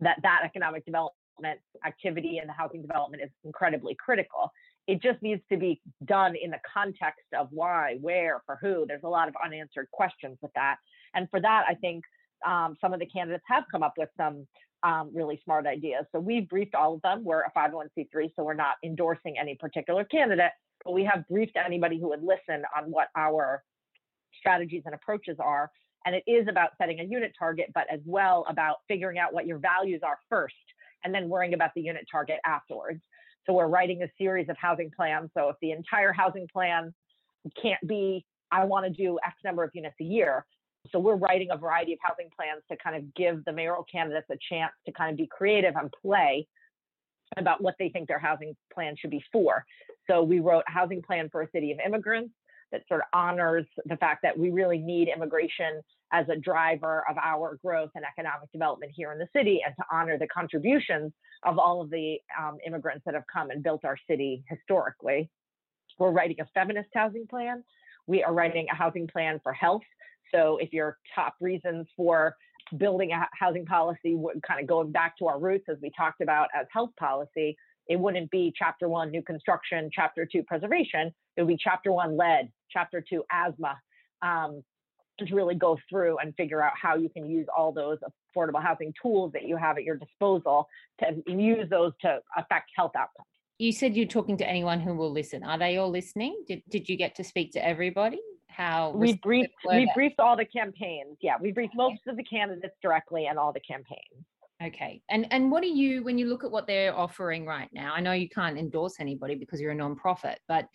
that 0.00 0.18
that 0.22 0.40
economic 0.44 0.84
development 0.84 1.60
activity 1.86 2.38
and 2.38 2.48
the 2.48 2.52
housing 2.52 2.82
development 2.82 3.22
is 3.22 3.30
incredibly 3.44 3.94
critical. 3.94 4.52
It 4.88 5.00
just 5.00 5.22
needs 5.22 5.42
to 5.52 5.56
be 5.56 5.80
done 6.04 6.34
in 6.34 6.50
the 6.50 6.58
context 6.72 7.26
of 7.38 7.48
why, 7.50 7.98
where, 8.00 8.42
for 8.46 8.58
who. 8.60 8.84
There's 8.86 9.04
a 9.04 9.08
lot 9.08 9.28
of 9.28 9.34
unanswered 9.44 9.88
questions 9.92 10.38
with 10.42 10.52
that. 10.54 10.76
And 11.14 11.28
for 11.30 11.40
that, 11.40 11.64
I 11.68 11.74
think 11.74 12.04
um, 12.46 12.76
some 12.80 12.92
of 12.92 13.00
the 13.00 13.06
candidates 13.06 13.44
have 13.48 13.64
come 13.70 13.82
up 13.82 13.94
with 13.96 14.08
some 14.16 14.46
um, 14.82 15.10
really 15.12 15.40
smart 15.44 15.66
ideas. 15.66 16.04
So 16.12 16.20
we've 16.20 16.48
briefed 16.48 16.74
all 16.74 16.94
of 16.94 17.02
them. 17.02 17.24
We're 17.24 17.42
a 17.42 17.52
501c3, 17.56 18.32
so 18.36 18.44
we're 18.44 18.54
not 18.54 18.76
endorsing 18.84 19.36
any 19.38 19.54
particular 19.56 20.04
candidate, 20.04 20.52
but 20.84 20.92
we 20.92 21.04
have 21.04 21.26
briefed 21.28 21.56
anybody 21.56 21.98
who 21.98 22.08
would 22.10 22.22
listen 22.22 22.64
on 22.76 22.90
what 22.90 23.08
our 23.16 23.62
strategies 24.38 24.82
and 24.86 24.94
approaches 24.94 25.36
are. 25.40 25.70
And 26.06 26.14
it 26.14 26.22
is 26.26 26.46
about 26.48 26.70
setting 26.78 27.00
a 27.00 27.04
unit 27.04 27.32
target, 27.38 27.70
but 27.74 27.84
as 27.92 28.00
well 28.04 28.44
about 28.48 28.76
figuring 28.86 29.18
out 29.18 29.32
what 29.34 29.46
your 29.46 29.58
values 29.58 30.00
are 30.04 30.18
first 30.30 30.54
and 31.04 31.14
then 31.14 31.28
worrying 31.28 31.54
about 31.54 31.70
the 31.74 31.80
unit 31.80 32.06
target 32.10 32.38
afterwards. 32.46 33.00
So 33.46 33.52
we're 33.52 33.66
writing 33.66 34.02
a 34.02 34.08
series 34.18 34.48
of 34.48 34.56
housing 34.58 34.90
plans. 34.94 35.30
So 35.36 35.48
if 35.48 35.56
the 35.60 35.72
entire 35.72 36.12
housing 36.12 36.46
plan 36.52 36.94
can't 37.60 37.84
be 37.86 38.24
I 38.50 38.64
want 38.64 38.86
to 38.86 38.90
do 38.90 39.18
X 39.24 39.36
number 39.44 39.62
of 39.62 39.70
units 39.74 39.96
a 40.00 40.04
year. 40.04 40.46
So 40.90 40.98
we're 40.98 41.16
writing 41.16 41.48
a 41.50 41.56
variety 41.56 41.92
of 41.92 41.98
housing 42.02 42.30
plans 42.34 42.62
to 42.70 42.76
kind 42.76 42.96
of 42.96 43.14
give 43.14 43.44
the 43.44 43.52
mayoral 43.52 43.84
candidates 43.90 44.28
a 44.30 44.38
chance 44.48 44.72
to 44.86 44.92
kind 44.92 45.10
of 45.10 45.16
be 45.16 45.26
creative 45.26 45.74
and 45.76 45.92
play 46.02 46.46
about 47.36 47.62
what 47.62 47.74
they 47.78 47.88
think 47.90 48.08
their 48.08 48.18
housing 48.18 48.56
plan 48.72 48.94
should 48.98 49.10
be 49.10 49.22
for. 49.30 49.64
So 50.08 50.22
we 50.22 50.40
wrote 50.40 50.64
a 50.66 50.70
housing 50.70 51.02
plan 51.02 51.28
for 51.30 51.42
a 51.42 51.50
city 51.50 51.72
of 51.72 51.78
immigrants 51.84 52.32
that 52.72 52.82
sort 52.88 53.00
of 53.00 53.06
honors 53.12 53.66
the 53.86 53.96
fact 53.96 54.20
that 54.22 54.38
we 54.38 54.50
really 54.50 54.78
need 54.78 55.08
immigration 55.14 55.80
as 56.12 56.26
a 56.28 56.36
driver 56.36 57.04
of 57.08 57.16
our 57.18 57.58
growth 57.62 57.90
and 57.94 58.04
economic 58.04 58.50
development 58.52 58.92
here 58.94 59.12
in 59.12 59.18
the 59.18 59.28
city 59.34 59.60
and 59.64 59.74
to 59.76 59.84
honor 59.92 60.18
the 60.18 60.26
contributions 60.28 61.12
of 61.44 61.58
all 61.58 61.80
of 61.80 61.90
the 61.90 62.18
um, 62.38 62.58
immigrants 62.66 63.02
that 63.04 63.14
have 63.14 63.24
come 63.32 63.50
and 63.50 63.62
built 63.62 63.84
our 63.84 63.96
city 64.08 64.42
historically. 64.48 65.28
We're 65.98 66.10
writing 66.10 66.36
a 66.40 66.46
feminist 66.54 66.88
housing 66.94 67.26
plan. 67.26 67.64
We 68.06 68.22
are 68.22 68.32
writing 68.32 68.66
a 68.72 68.74
housing 68.74 69.06
plan 69.06 69.40
for 69.42 69.52
health. 69.52 69.82
So 70.34 70.58
if 70.58 70.72
your 70.72 70.98
top 71.14 71.34
reasons 71.40 71.86
for 71.96 72.34
building 72.76 73.12
a 73.12 73.26
housing 73.32 73.64
policy 73.64 74.14
would 74.14 74.42
kind 74.46 74.60
of 74.60 74.66
going 74.66 74.92
back 74.92 75.16
to 75.18 75.26
our 75.26 75.38
roots 75.38 75.64
as 75.68 75.78
we 75.80 75.90
talked 75.96 76.20
about 76.20 76.48
as 76.58 76.66
health 76.72 76.90
policy, 76.98 77.56
it 77.88 77.98
wouldn't 77.98 78.30
be 78.30 78.52
chapter 78.56 78.88
one 78.88 79.10
new 79.10 79.22
construction, 79.22 79.88
chapter 79.92 80.26
two 80.30 80.42
preservation. 80.42 81.12
It 81.36 81.42
would 81.42 81.48
be 81.48 81.58
chapter 81.58 81.90
one 81.92 82.16
lead, 82.16 82.50
chapter 82.70 83.02
two 83.06 83.24
asthma, 83.30 83.78
um, 84.22 84.62
to 85.18 85.34
really 85.34 85.54
go 85.54 85.78
through 85.88 86.18
and 86.18 86.34
figure 86.36 86.62
out 86.62 86.72
how 86.80 86.96
you 86.96 87.08
can 87.08 87.28
use 87.28 87.46
all 87.56 87.72
those 87.72 87.98
affordable 88.36 88.62
housing 88.62 88.92
tools 89.00 89.32
that 89.32 89.44
you 89.44 89.56
have 89.56 89.76
at 89.76 89.84
your 89.84 89.96
disposal 89.96 90.68
to 91.00 91.22
use 91.26 91.68
those 91.70 91.92
to 92.02 92.18
affect 92.36 92.70
health 92.76 92.92
outcomes. 92.96 93.26
You 93.58 93.72
said 93.72 93.96
you're 93.96 94.06
talking 94.06 94.36
to 94.36 94.48
anyone 94.48 94.78
who 94.78 94.94
will 94.94 95.10
listen. 95.10 95.42
Are 95.42 95.58
they 95.58 95.78
all 95.78 95.90
listening? 95.90 96.44
Did, 96.46 96.62
did 96.70 96.88
you 96.88 96.96
get 96.96 97.16
to 97.16 97.24
speak 97.24 97.52
to 97.52 97.66
everybody? 97.66 98.20
How 98.58 98.90
we 98.90 99.14
briefed 99.14 99.54
we 99.66 99.88
briefed 99.94 100.18
all 100.18 100.36
the 100.36 100.44
campaigns. 100.44 101.16
Yeah, 101.20 101.36
we 101.40 101.52
briefed 101.52 101.74
okay. 101.78 101.90
most 101.90 102.00
of 102.08 102.16
the 102.16 102.24
candidates 102.24 102.74
directly 102.82 103.26
and 103.26 103.38
all 103.38 103.52
the 103.52 103.60
campaigns. 103.60 104.24
Okay. 104.60 105.00
And 105.08 105.26
and 105.30 105.50
what 105.52 105.62
do 105.62 105.68
you 105.68 106.02
when 106.02 106.18
you 106.18 106.26
look 106.26 106.42
at 106.42 106.50
what 106.50 106.66
they're 106.66 106.96
offering 106.96 107.46
right 107.46 107.68
now? 107.72 107.94
I 107.94 108.00
know 108.00 108.12
you 108.12 108.28
can't 108.28 108.58
endorse 108.58 108.96
anybody 108.98 109.36
because 109.36 109.60
you're 109.60 109.70
a 109.70 109.76
nonprofit, 109.76 110.36
but 110.48 110.68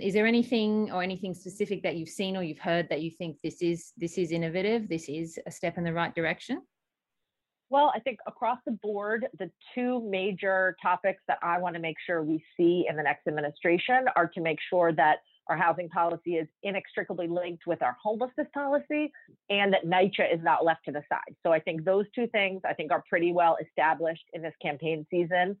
is 0.00 0.14
there 0.14 0.26
anything 0.26 0.90
or 0.92 1.02
anything 1.02 1.34
specific 1.34 1.82
that 1.82 1.96
you've 1.96 2.08
seen 2.08 2.36
or 2.36 2.44
you've 2.44 2.58
heard 2.58 2.88
that 2.88 3.02
you 3.02 3.10
think 3.10 3.38
this 3.42 3.60
is 3.60 3.92
this 3.96 4.16
is 4.16 4.30
innovative 4.30 4.88
this 4.88 5.08
is 5.08 5.38
a 5.46 5.50
step 5.50 5.76
in 5.78 5.84
the 5.84 5.92
right 5.92 6.14
direction 6.14 6.62
well 7.68 7.92
i 7.94 7.98
think 7.98 8.18
across 8.26 8.58
the 8.64 8.72
board 8.82 9.26
the 9.38 9.50
two 9.74 10.00
major 10.08 10.76
topics 10.80 11.22
that 11.28 11.38
i 11.42 11.58
want 11.58 11.74
to 11.74 11.80
make 11.80 11.96
sure 12.06 12.22
we 12.22 12.42
see 12.56 12.86
in 12.88 12.96
the 12.96 13.02
next 13.02 13.26
administration 13.26 14.06
are 14.16 14.28
to 14.28 14.40
make 14.40 14.58
sure 14.70 14.92
that 14.92 15.18
our 15.50 15.56
housing 15.56 15.88
policy 15.88 16.36
is 16.36 16.46
inextricably 16.62 17.26
linked 17.26 17.66
with 17.66 17.82
our 17.82 17.96
homelessness 18.00 18.46
policy 18.54 19.12
and 19.50 19.72
that 19.72 19.84
NYCHA 19.84 20.32
is 20.32 20.40
not 20.42 20.64
left 20.64 20.84
to 20.84 20.92
the 20.92 21.02
side. 21.08 21.34
So 21.44 21.52
I 21.52 21.58
think 21.58 21.84
those 21.84 22.06
two 22.14 22.28
things 22.28 22.62
I 22.64 22.72
think 22.72 22.92
are 22.92 23.02
pretty 23.08 23.32
well 23.32 23.56
established 23.60 24.24
in 24.32 24.42
this 24.42 24.54
campaign 24.62 25.04
season 25.10 25.56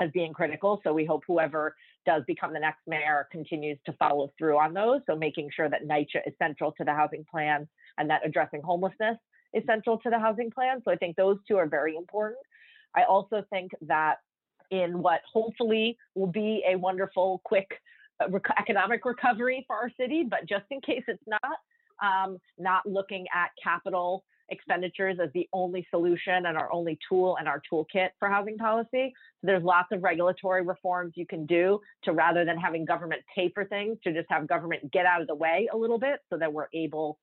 as 0.00 0.10
being 0.12 0.32
critical. 0.32 0.80
So 0.82 0.94
we 0.94 1.04
hope 1.04 1.22
whoever 1.26 1.76
does 2.06 2.22
become 2.26 2.54
the 2.54 2.60
next 2.60 2.80
mayor 2.86 3.28
continues 3.30 3.78
to 3.84 3.92
follow 3.94 4.32
through 4.38 4.58
on 4.58 4.72
those. 4.72 5.02
So 5.06 5.14
making 5.14 5.50
sure 5.54 5.68
that 5.68 5.86
NYCHA 5.86 6.26
is 6.26 6.32
central 6.38 6.72
to 6.72 6.84
the 6.84 6.94
housing 6.94 7.26
plan 7.30 7.68
and 7.98 8.08
that 8.08 8.24
addressing 8.24 8.62
homelessness 8.62 9.18
is 9.52 9.62
central 9.66 9.98
to 9.98 10.08
the 10.08 10.18
housing 10.18 10.50
plan. 10.50 10.80
So 10.82 10.90
I 10.90 10.96
think 10.96 11.16
those 11.16 11.36
two 11.46 11.58
are 11.58 11.66
very 11.66 11.94
important. 11.94 12.40
I 12.94 13.04
also 13.04 13.44
think 13.50 13.72
that 13.82 14.16
in 14.70 15.02
what 15.02 15.20
hopefully 15.30 15.98
will 16.14 16.26
be 16.26 16.64
a 16.66 16.76
wonderful, 16.76 17.42
quick 17.44 17.68
rec- 18.28 18.58
economic 18.58 19.04
recovery 19.04 19.64
for 19.66 19.76
our 19.76 19.90
city, 19.98 20.24
but 20.28 20.40
just 20.48 20.64
in 20.70 20.80
case 20.80 21.04
it's 21.08 21.22
not, 21.26 21.58
um, 22.02 22.38
not 22.58 22.86
looking 22.86 23.26
at 23.34 23.50
capital 23.62 24.24
expenditures 24.48 25.18
as 25.20 25.28
the 25.34 25.48
only 25.52 25.86
solution 25.90 26.46
and 26.46 26.56
our 26.56 26.72
only 26.72 26.98
tool 27.08 27.36
and 27.38 27.48
our 27.48 27.60
toolkit 27.70 28.10
for 28.18 28.28
housing 28.28 28.56
policy. 28.56 29.12
So 29.40 29.46
there's 29.46 29.62
lots 29.62 29.88
of 29.92 30.02
regulatory 30.02 30.62
reforms 30.62 31.14
you 31.16 31.26
can 31.26 31.46
do 31.46 31.80
to 32.04 32.12
rather 32.12 32.44
than 32.44 32.56
having 32.56 32.84
government 32.84 33.22
pay 33.34 33.50
for 33.52 33.64
things, 33.64 33.98
to 34.04 34.12
just 34.12 34.26
have 34.30 34.46
government 34.46 34.90
get 34.92 35.04
out 35.04 35.20
of 35.20 35.26
the 35.26 35.34
way 35.34 35.68
a 35.72 35.76
little 35.76 35.98
bit 35.98 36.20
so 36.30 36.38
that 36.38 36.52
we're 36.52 36.68
able 36.72 37.18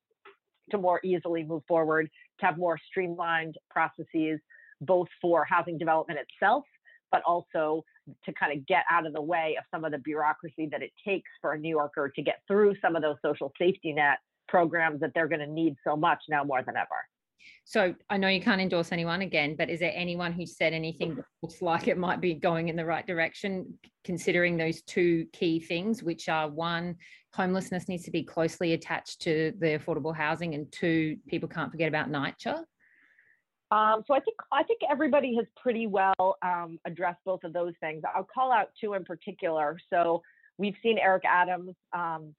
to 0.72 0.78
more 0.78 1.00
easily 1.04 1.44
move 1.44 1.64
forward, 1.68 2.10
to 2.40 2.46
have 2.46 2.58
more 2.58 2.78
streamlined 2.90 3.56
processes, 3.70 4.40
both 4.82 5.08
for 5.22 5.46
housing 5.46 5.78
development 5.78 6.20
itself, 6.20 6.66
but 7.12 7.22
also 7.26 7.84
to 8.26 8.34
kind 8.34 8.58
of 8.58 8.66
get 8.66 8.84
out 8.90 9.06
of 9.06 9.14
the 9.14 9.22
way 9.22 9.56
of 9.58 9.64
some 9.72 9.86
of 9.86 9.92
the 9.92 9.98
bureaucracy 9.98 10.68
that 10.72 10.82
it 10.82 10.92
takes 11.06 11.30
for 11.42 11.54
a 11.54 11.58
New 11.58 11.70
Yorker 11.70 12.12
to 12.16 12.22
get 12.22 12.42
through 12.48 12.76
some 12.82 12.96
of 12.96 13.02
those 13.02 13.18
social 13.22 13.52
safety 13.58 13.94
net 13.94 14.20
programs 14.48 15.00
that 15.00 15.12
they're 15.14 15.28
going 15.28 15.40
to 15.40 15.48
need 15.48 15.76
so 15.84 15.96
much 15.96 16.20
now 16.30 16.44
more 16.44 16.62
than 16.64 16.76
ever. 16.76 16.90
So 17.66 17.96
I 18.10 18.18
know 18.18 18.28
you 18.28 18.42
can't 18.42 18.62
endorse 18.62 18.92
anyone 18.92 19.22
again, 19.22 19.56
but 19.58 19.70
is 19.70 19.80
there 19.80 19.94
anyone 19.96 20.34
who 20.34 20.46
said 20.46 20.74
anything 20.74 21.16
that 21.16 21.26
looks 21.42 21.62
like 21.62 21.88
it 21.88 21.98
might 21.98 22.22
be 22.22 22.34
going 22.34 22.70
in 22.70 22.76
the 22.76 22.86
right 22.86 23.06
direction, 23.06 23.78
considering 24.04 24.58
those 24.58 24.82
two 24.84 25.26
key 25.34 25.60
things, 25.60 26.04
which 26.04 26.30
are 26.30 26.50
one, 26.50 26.96
homelessness 27.34 27.88
needs 27.88 28.04
to 28.04 28.12
be 28.12 28.24
closely 28.24 28.74
attached 28.74 29.22
to 29.22 29.54
the 29.60 29.78
affordable 29.78 30.16
housing, 30.16 30.56
and 30.56 30.72
two, 30.72 31.18
people 31.28 31.50
can't 31.50 31.72
forget 31.72 31.88
about 31.88 32.10
NYCHA? 32.10 32.64
Um, 33.74 34.04
so 34.06 34.14
I 34.14 34.20
think 34.20 34.38
I 34.52 34.62
think 34.62 34.82
everybody 34.88 35.36
has 35.38 35.48
pretty 35.60 35.88
well 35.88 36.38
um, 36.44 36.80
addressed 36.86 37.22
both 37.26 37.44
of 37.44 37.54
those 37.54 37.74
things. 37.80 38.04
I'll 38.16 38.28
call 38.32 38.52
out 38.52 38.70
two 38.80 38.94
in 38.94 39.04
particular. 39.04 39.80
So 39.90 40.22
we've 40.60 40.76
seen 40.84 41.00
Eric 41.00 41.24
Adams 41.26 41.74
um, 41.92 42.36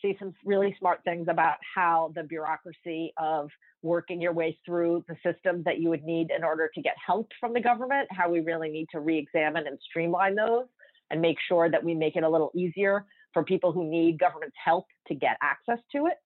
say 0.00 0.16
some 0.20 0.32
really 0.44 0.76
smart 0.78 1.00
things 1.02 1.26
about 1.28 1.56
how 1.74 2.12
the 2.14 2.22
bureaucracy 2.22 3.12
of 3.16 3.50
working 3.82 4.20
your 4.20 4.32
way 4.32 4.56
through 4.64 5.04
the 5.08 5.16
systems 5.24 5.64
that 5.64 5.80
you 5.80 5.88
would 5.88 6.04
need 6.04 6.30
in 6.30 6.44
order 6.44 6.70
to 6.72 6.80
get 6.80 6.94
help 7.04 7.28
from 7.40 7.52
the 7.52 7.60
government, 7.60 8.06
how 8.12 8.30
we 8.30 8.38
really 8.38 8.68
need 8.68 8.86
to 8.92 9.00
re-examine 9.00 9.66
and 9.66 9.76
streamline 9.88 10.36
those 10.36 10.66
and 11.10 11.20
make 11.20 11.38
sure 11.48 11.68
that 11.68 11.82
we 11.82 11.94
make 11.94 12.14
it 12.14 12.22
a 12.22 12.28
little 12.28 12.52
easier 12.54 13.06
for 13.32 13.42
people 13.42 13.72
who 13.72 13.90
need 13.90 14.20
government's 14.20 14.56
help 14.62 14.86
to 15.08 15.14
get 15.16 15.36
access 15.42 15.78
to 15.90 16.06
it. 16.06 16.18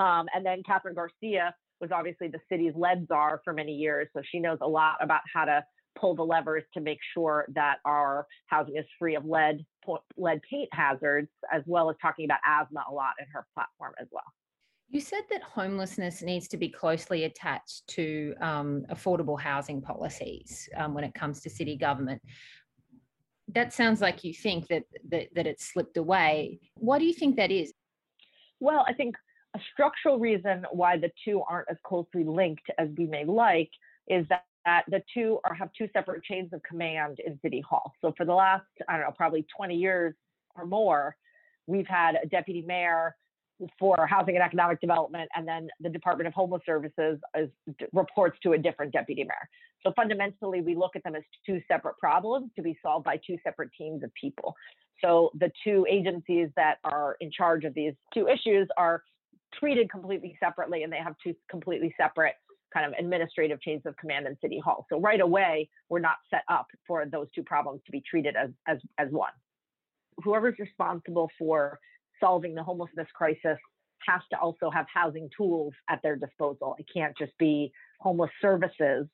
Um, 0.00 0.26
and 0.34 0.46
then 0.46 0.62
Kathryn 0.62 0.94
Garcia 0.94 1.54
was 1.80 1.90
obviously 1.92 2.28
the 2.28 2.40
city's 2.48 2.74
lead 2.74 3.06
czar 3.08 3.40
for 3.44 3.52
many 3.52 3.72
years, 3.72 4.08
so 4.14 4.22
she 4.24 4.40
knows 4.40 4.58
a 4.60 4.68
lot 4.68 4.96
about 5.00 5.20
how 5.32 5.44
to 5.44 5.64
pull 5.98 6.14
the 6.14 6.22
levers 6.22 6.64
to 6.74 6.80
make 6.80 6.98
sure 7.14 7.46
that 7.54 7.78
our 7.84 8.26
housing 8.46 8.76
is 8.76 8.84
free 8.98 9.16
of 9.16 9.24
lead 9.24 9.64
lead 10.16 10.40
paint 10.48 10.68
hazards, 10.72 11.28
as 11.52 11.62
well 11.66 11.90
as 11.90 11.96
talking 12.00 12.24
about 12.24 12.40
asthma 12.46 12.84
a 12.90 12.92
lot 12.92 13.14
in 13.18 13.26
her 13.32 13.46
platform 13.54 13.94
as 14.00 14.06
well. 14.10 14.24
You 14.90 15.00
said 15.00 15.22
that 15.30 15.42
homelessness 15.42 16.22
needs 16.22 16.48
to 16.48 16.56
be 16.56 16.68
closely 16.68 17.24
attached 17.24 17.86
to 17.88 18.34
um, 18.40 18.84
affordable 18.90 19.38
housing 19.38 19.82
policies 19.82 20.68
um, 20.76 20.94
when 20.94 21.04
it 21.04 21.14
comes 21.14 21.40
to 21.42 21.50
city 21.50 21.76
government. 21.76 22.22
That 23.48 23.72
sounds 23.72 24.00
like 24.00 24.24
you 24.24 24.32
think 24.34 24.68
that, 24.68 24.84
that 25.10 25.28
that 25.34 25.46
it's 25.46 25.72
slipped 25.72 25.96
away. 25.96 26.60
Why 26.74 26.98
do 26.98 27.04
you 27.04 27.14
think 27.14 27.36
that 27.36 27.50
is? 27.50 27.72
Well, 28.60 28.84
I 28.86 28.92
think 28.92 29.16
a 29.58 29.62
structural 29.72 30.18
reason 30.18 30.64
why 30.72 30.96
the 30.96 31.10
two 31.24 31.42
aren't 31.48 31.68
as 31.70 31.76
closely 31.84 32.24
linked 32.24 32.70
as 32.78 32.88
we 32.96 33.06
may 33.06 33.24
like 33.24 33.70
is 34.08 34.26
that 34.28 34.44
that 34.64 34.84
the 34.88 35.02
two 35.14 35.38
are 35.44 35.54
have 35.54 35.70
two 35.78 35.88
separate 35.94 36.22
chains 36.24 36.52
of 36.52 36.62
command 36.62 37.18
in 37.24 37.38
City 37.40 37.62
Hall. 37.66 37.92
So 38.02 38.12
for 38.18 38.26
the 38.26 38.34
last, 38.34 38.66
I 38.86 38.98
don't 38.98 39.06
know, 39.06 39.14
probably 39.16 39.46
20 39.56 39.74
years 39.74 40.14
or 40.56 40.66
more, 40.66 41.16
we've 41.66 41.86
had 41.86 42.16
a 42.22 42.26
deputy 42.26 42.60
mayor 42.60 43.16
for 43.78 44.06
housing 44.06 44.34
and 44.34 44.44
economic 44.44 44.80
development, 44.80 45.30
and 45.34 45.48
then 45.48 45.68
the 45.80 45.88
Department 45.88 46.28
of 46.28 46.34
Homeless 46.34 46.62
Services 46.66 47.18
is, 47.36 47.48
reports 47.94 48.36
to 48.42 48.52
a 48.52 48.58
different 48.58 48.92
deputy 48.92 49.22
mayor. 49.22 49.48
So 49.84 49.92
fundamentally, 49.96 50.60
we 50.60 50.76
look 50.76 50.94
at 50.96 51.02
them 51.02 51.14
as 51.14 51.22
two 51.46 51.60
separate 51.66 51.96
problems 51.98 52.50
to 52.56 52.62
be 52.62 52.78
solved 52.82 53.04
by 53.06 53.18
two 53.26 53.38
separate 53.42 53.70
teams 53.78 54.02
of 54.02 54.10
people. 54.20 54.54
So 55.02 55.30
the 55.38 55.50
two 55.64 55.86
agencies 55.88 56.50
that 56.56 56.76
are 56.84 57.16
in 57.20 57.30
charge 57.30 57.64
of 57.64 57.72
these 57.72 57.94
two 58.12 58.28
issues 58.28 58.68
are 58.76 59.02
treated 59.58 59.90
completely 59.90 60.36
separately, 60.40 60.82
and 60.82 60.92
they 60.92 60.98
have 60.98 61.14
two 61.22 61.34
completely 61.50 61.94
separate 62.00 62.34
kind 62.72 62.86
of 62.86 62.92
administrative 62.98 63.60
chains 63.62 63.82
of 63.86 63.96
command 63.96 64.26
in 64.26 64.36
City 64.40 64.58
Hall. 64.58 64.86
So 64.90 65.00
right 65.00 65.20
away, 65.20 65.70
we're 65.88 66.00
not 66.00 66.16
set 66.30 66.42
up 66.48 66.66
for 66.86 67.06
those 67.06 67.28
two 67.34 67.42
problems 67.42 67.80
to 67.86 67.92
be 67.92 68.02
treated 68.08 68.36
as 68.36 68.50
as 68.66 68.78
as 68.98 69.08
one. 69.10 69.32
Whoever's 70.22 70.58
responsible 70.58 71.30
for 71.38 71.78
solving 72.20 72.54
the 72.54 72.62
homelessness 72.62 73.08
crisis 73.14 73.58
has 74.06 74.20
to 74.30 74.38
also 74.38 74.70
have 74.70 74.86
housing 74.92 75.28
tools 75.36 75.72
at 75.88 76.00
their 76.02 76.16
disposal. 76.16 76.74
It 76.78 76.86
can't 76.92 77.16
just 77.16 77.36
be 77.38 77.72
homeless 78.00 78.30
services 78.40 79.06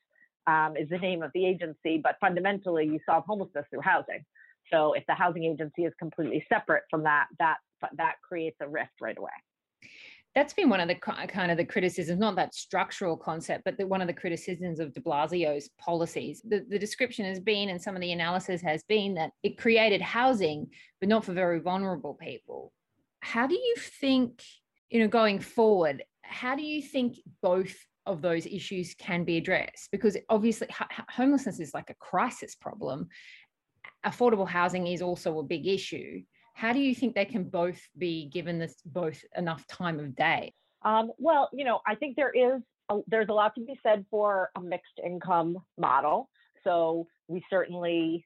um, 0.46 0.76
is 0.76 0.88
the 0.88 0.98
name 0.98 1.22
of 1.22 1.30
the 1.34 1.46
agency, 1.46 2.00
but 2.02 2.16
fundamentally 2.20 2.84
you 2.84 3.00
solve 3.06 3.24
homelessness 3.26 3.64
through 3.70 3.80
housing. 3.80 4.24
So 4.72 4.92
if 4.94 5.04
the 5.06 5.14
housing 5.14 5.44
agency 5.44 5.84
is 5.84 5.92
completely 5.98 6.44
separate 6.48 6.84
from 6.90 7.04
that, 7.04 7.26
that 7.38 7.56
that 7.96 8.14
creates 8.26 8.56
a 8.60 8.68
rift 8.68 8.92
right 9.00 9.16
away 9.16 9.30
that's 10.34 10.52
been 10.52 10.68
one 10.68 10.80
of 10.80 10.88
the 10.88 10.96
kind 10.96 11.50
of 11.50 11.56
the 11.56 11.64
criticisms, 11.64 12.18
not 12.18 12.34
that 12.36 12.54
structural 12.54 13.16
concept, 13.16 13.62
but 13.64 13.78
the, 13.78 13.86
one 13.86 14.00
of 14.00 14.08
the 14.08 14.12
criticisms 14.12 14.80
of 14.80 14.92
de 14.92 15.00
Blasio's 15.00 15.70
policies. 15.78 16.42
The, 16.44 16.66
the 16.68 16.78
description 16.78 17.24
has 17.24 17.38
been, 17.38 17.68
and 17.68 17.80
some 17.80 17.94
of 17.94 18.02
the 18.02 18.12
analysis 18.12 18.60
has 18.62 18.82
been, 18.82 19.14
that 19.14 19.30
it 19.44 19.56
created 19.58 20.02
housing, 20.02 20.66
but 21.00 21.08
not 21.08 21.24
for 21.24 21.32
very 21.32 21.60
vulnerable 21.60 22.14
people. 22.14 22.72
how 23.24 23.46
do 23.46 23.54
you 23.54 23.74
think, 23.78 24.42
you 24.90 25.00
know, 25.00 25.08
going 25.08 25.38
forward, 25.40 26.02
how 26.22 26.54
do 26.54 26.62
you 26.62 26.82
think 26.82 27.16
both 27.42 27.74
of 28.04 28.20
those 28.20 28.44
issues 28.44 28.94
can 28.94 29.24
be 29.24 29.38
addressed? 29.38 29.90
Because 29.90 30.16
obviously, 30.28 30.68
homelessness 31.08 31.58
is 31.58 31.72
like 31.72 31.90
a 31.90 31.94
crisis 31.94 32.54
problem. 32.54 33.08
Affordable 34.04 34.48
housing 34.48 34.86
is 34.86 35.00
also 35.00 35.38
a 35.38 35.42
big 35.42 35.66
issue. 35.66 36.22
How 36.54 36.72
do 36.72 36.78
you 36.78 36.94
think 36.94 37.14
they 37.14 37.24
can 37.24 37.44
both 37.44 37.80
be 37.98 38.26
given 38.26 38.58
this 38.58 38.76
both 38.86 39.22
enough 39.36 39.66
time 39.66 39.98
of 39.98 40.16
day? 40.16 40.54
Um, 40.82 41.12
well, 41.18 41.48
you 41.52 41.64
know, 41.64 41.80
I 41.86 41.94
think 41.94 42.16
there 42.16 42.30
is 42.30 42.62
a, 42.88 43.00
there's 43.06 43.28
a 43.28 43.32
lot 43.32 43.54
to 43.56 43.60
be 43.60 43.78
said 43.82 44.04
for 44.10 44.50
a 44.56 44.60
mixed 44.60 45.00
income 45.04 45.58
model. 45.78 46.30
So 46.62 47.06
we 47.28 47.44
certainly 47.50 48.24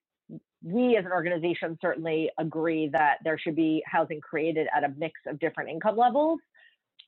we 0.62 0.96
as 0.96 1.04
an 1.04 1.12
organization 1.12 1.78
certainly 1.80 2.30
agree 2.38 2.88
that 2.88 3.18
there 3.24 3.38
should 3.38 3.56
be 3.56 3.82
housing 3.86 4.20
created 4.20 4.66
at 4.76 4.84
a 4.84 4.92
mix 4.98 5.20
of 5.26 5.38
different 5.38 5.70
income 5.70 5.96
levels. 5.96 6.40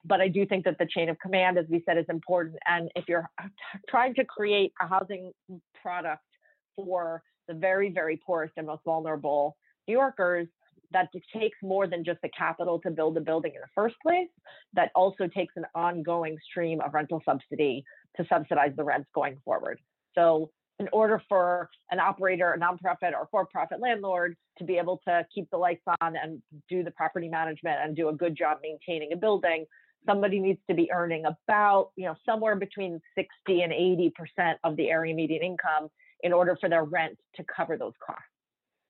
But 0.05 0.21
I 0.21 0.29
do 0.29 0.47
think 0.47 0.65
that 0.65 0.79
the 0.79 0.87
chain 0.87 1.11
of 1.11 1.19
command, 1.19 1.59
as 1.59 1.67
we 1.69 1.83
said, 1.85 1.99
is 1.99 2.07
important. 2.09 2.57
And 2.67 2.91
if 2.97 3.05
you're 3.09 3.29
trying 3.89 4.15
to 4.15 4.25
create 4.25 4.73
a 4.81 4.87
housing 4.87 5.33
product 5.83 6.23
for 6.77 7.23
the 7.49 7.55
very, 7.55 7.91
very 7.91 8.17
poorest 8.17 8.55
and 8.57 8.67
most 8.67 8.83
vulnerable 8.85 9.57
New 9.87 9.93
Yorkers, 9.95 10.49
that 10.93 11.09
takes 11.33 11.59
more 11.63 11.87
than 11.87 12.05
just 12.05 12.21
the 12.23 12.31
capital 12.37 12.79
to 12.81 12.91
build 12.91 13.17
a 13.17 13.21
building 13.21 13.53
in 13.55 13.61
the 13.61 13.69
first 13.75 13.97
place. 14.03 14.29
That 14.73 14.91
also 14.95 15.27
takes 15.27 15.55
an 15.57 15.67
ongoing 15.75 16.37
stream 16.51 16.81
of 16.81 16.95
rental 16.95 17.23
subsidy 17.25 17.85
to 18.17 18.27
subsidize 18.29 18.73
the 18.77 18.85
rents 18.85 19.09
going 19.15 19.39
forward. 19.45 19.81
So 20.15 20.51
in 20.79 20.89
order 20.93 21.23
for 21.29 21.69
an 21.91 22.01
operator, 22.01 22.53
a 22.53 22.59
nonprofit 22.59 23.13
or 23.13 23.29
for-profit 23.31 23.81
landlord 23.81 24.35
to 24.59 24.65
be 24.65 24.79
able 24.79 25.01
to 25.07 25.27
keep 25.33 25.49
the 25.51 25.57
lights 25.57 25.83
on 26.01 26.17
and 26.17 26.43
do 26.69 26.83
the 26.83 26.91
property 26.91 27.29
management 27.29 27.79
and 27.83 27.95
do 27.95 28.09
a 28.09 28.15
good 28.15 28.37
job 28.37 28.59
maintaining 28.63 29.13
a 29.13 29.17
building, 29.17 29.67
somebody 30.07 30.41
needs 30.41 30.59
to 30.69 30.75
be 30.75 30.91
earning 30.91 31.25
about, 31.27 31.91
you 31.97 32.07
know, 32.07 32.15
somewhere 32.25 32.57
between 32.57 32.99
60 33.15 33.61
and 33.63 33.73
80% 33.73 34.55
of 34.65 34.77
the 34.77 34.89
area 34.89 35.15
median 35.15 35.43
income 35.43 35.89
in 36.23 36.33
order 36.33 36.57
for 36.59 36.71
their 36.71 36.85
rent 36.85 37.19
to 37.37 37.45
cover 37.45 37.77
those 37.77 37.93
costs. 38.05 38.25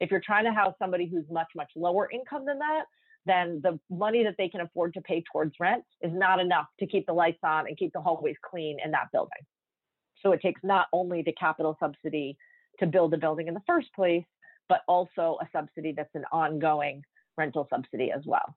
If 0.01 0.11
you're 0.11 0.23
trying 0.25 0.45
to 0.45 0.53
house 0.53 0.75
somebody 0.79 1.07
who's 1.07 1.25
much, 1.31 1.49
much 1.55 1.71
lower 1.77 2.11
income 2.11 2.47
than 2.47 2.59
that, 2.59 2.85
then 3.27 3.61
the 3.63 3.79
money 3.91 4.25
that 4.25 4.35
they 4.39 4.49
can 4.49 4.63
afford 4.63 4.95
to 4.95 5.01
pay 5.03 5.23
towards 5.31 5.55
rent 5.61 5.85
is 6.01 6.13
not 6.13 6.41
enough 6.41 6.67
to 6.81 6.87
keep 6.87 7.07
the 7.07 7.13
lights 7.13 7.41
on 7.45 7.67
and 7.67 7.77
keep 7.77 7.93
the 7.93 8.01
hallways 8.01 8.37
clean 8.43 8.79
in 8.83 8.91
that 8.93 9.09
building. 9.13 9.31
So 10.23 10.33
it 10.33 10.41
takes 10.41 10.61
not 10.65 10.87
only 10.93 11.23
the 11.23 11.33
capital 11.33 11.77
subsidy 11.81 12.37
to 12.79 12.87
build 12.87 13.13
a 13.15 13.19
building 13.19 13.49
in 13.49 13.55
the 13.55 13.63
first 13.67 13.93
place, 13.95 14.25
but 14.69 14.81
also 14.89 15.37
a 15.43 15.49
subsidy 15.53 15.93
that's 15.95 16.15
an 16.15 16.25
ongoing 16.33 17.03
rental 17.37 17.67
subsidy 17.71 18.11
as 18.11 18.23
well. 18.25 18.57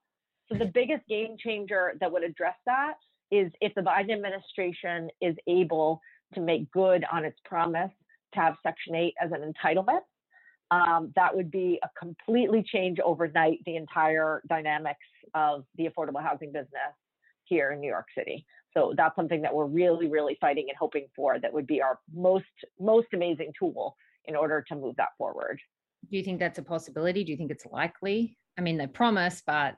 So 0.50 0.58
the 0.58 0.66
biggest 0.66 1.06
game 1.08 1.36
changer 1.38 1.94
that 2.00 2.12
would 2.12 2.24
address 2.24 2.56
that 2.66 2.94
is 3.32 3.52
if 3.62 3.74
the 3.76 3.82
Biden 3.82 4.14
administration 4.14 5.10
is 5.22 5.36
able 5.48 6.02
to 6.34 6.42
make 6.42 6.72
good 6.72 7.04
on 7.12 7.26
its 7.26 7.40
promise 7.46 7.92
to 8.34 8.40
have 8.40 8.56
Section 8.64 8.96
8 8.96 9.14
as 9.22 9.32
an 9.32 9.54
entitlement. 9.54 10.02
Um, 10.72 11.12
that 11.16 11.36
would 11.36 11.52
be 11.52 11.80
a 11.84 11.90
completely 12.00 12.64
change 12.64 13.00
overnight 13.00 13.60
the 13.66 13.76
entire 13.76 14.42
dynamics 14.48 15.06
of 15.34 15.66
the 15.78 15.88
affordable 15.88 16.24
housing 16.24 16.52
business 16.52 16.94
here 17.46 17.72
in 17.72 17.80
New 17.80 17.90
York 17.90 18.08
City. 18.18 18.46
So 18.74 18.94
that's 18.98 19.16
something 19.16 19.42
that 19.44 19.54
we're 19.54 19.66
really, 19.66 20.08
really 20.08 20.38
fighting 20.42 20.66
and 20.70 20.78
hoping 20.78 21.06
for. 21.16 21.40
That 21.40 21.54
would 21.54 21.68
be 21.68 21.82
our 21.82 22.00
most 22.14 22.46
most 22.80 23.08
amazing 23.14 23.54
tool 23.58 23.96
in 24.26 24.36
order 24.36 24.64
to 24.70 24.76
move 24.76 24.96
that 24.98 25.10
forward. 25.18 25.60
Do 26.10 26.18
you 26.18 26.24
think 26.24 26.40
that's 26.40 26.60
a 26.60 26.64
possibility? 26.64 27.24
Do 27.24 27.32
you 27.32 27.38
think 27.38 27.52
it's 27.52 27.66
likely? 27.66 28.38
I 28.58 28.62
mean, 28.62 28.78
they 28.78 28.88
promise, 28.88 29.44
but 29.46 29.76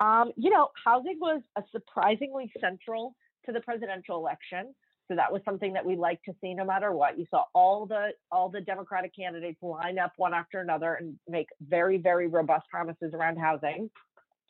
um, 0.00 0.32
you 0.36 0.50
know, 0.50 0.68
housing 0.84 1.18
was 1.20 1.42
a 1.56 1.62
surprisingly 1.70 2.50
central 2.60 3.14
to 3.46 3.52
the 3.52 3.60
presidential 3.60 4.16
election. 4.16 4.74
So 5.12 5.16
that 5.16 5.30
was 5.30 5.42
something 5.44 5.74
that 5.74 5.84
we 5.84 5.94
like 5.94 6.22
to 6.22 6.32
see 6.40 6.54
no 6.54 6.64
matter 6.64 6.90
what. 6.92 7.18
You 7.18 7.26
saw 7.30 7.44
all 7.54 7.84
the 7.84 8.12
all 8.30 8.48
the 8.48 8.62
Democratic 8.62 9.14
candidates 9.14 9.58
line 9.60 9.98
up 9.98 10.14
one 10.16 10.32
after 10.32 10.60
another 10.60 10.94
and 10.94 11.16
make 11.28 11.48
very, 11.68 11.98
very 11.98 12.28
robust 12.28 12.66
promises 12.70 13.12
around 13.12 13.36
housing. 13.36 13.90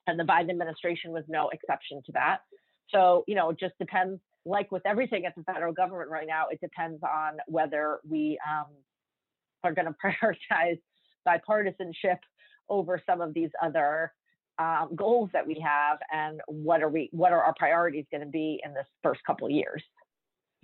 And 0.07 0.21
the 0.21 0.23
Biden 0.23 0.51
administration 0.51 1.11
was 1.11 1.25
no 1.27 1.49
exception 1.49 2.01
to 2.07 2.13
that. 2.13 2.43
So, 2.91 3.25
you 3.27 3.35
know, 3.35 3.51
it 3.51 3.59
just 3.59 3.77
depends, 3.81 4.21
like 4.45 4.71
with 4.71 4.83
everything 4.87 5.27
at 5.27 5.35
the 5.35 5.43
federal 5.43 5.73
government 5.73 6.11
right 6.11 6.29
now, 6.29 6.45
it 6.49 6.61
depends 6.61 7.03
on 7.03 7.39
whether 7.49 7.99
we 8.09 8.39
um, 8.49 8.67
are 9.65 9.73
going 9.73 9.87
to 9.93 9.95
prioritize 10.01 10.79
bipartisanship 11.27 12.19
over 12.69 13.03
some 13.05 13.21
of 13.21 13.35
these 13.35 13.51
other 13.61 14.13
um, 14.61 14.91
goals 14.95 15.29
that 15.33 15.45
we 15.45 15.59
have 15.65 15.99
and 16.13 16.41
what 16.47 16.83
are 16.83 16.89
we 16.89 17.09
what 17.11 17.33
are 17.33 17.43
our 17.43 17.55
priorities 17.59 18.05
going 18.13 18.21
to 18.21 18.31
be 18.31 18.61
in 18.65 18.75
this 18.75 18.87
first 19.03 19.21
couple 19.27 19.47
of 19.47 19.51
years 19.51 19.83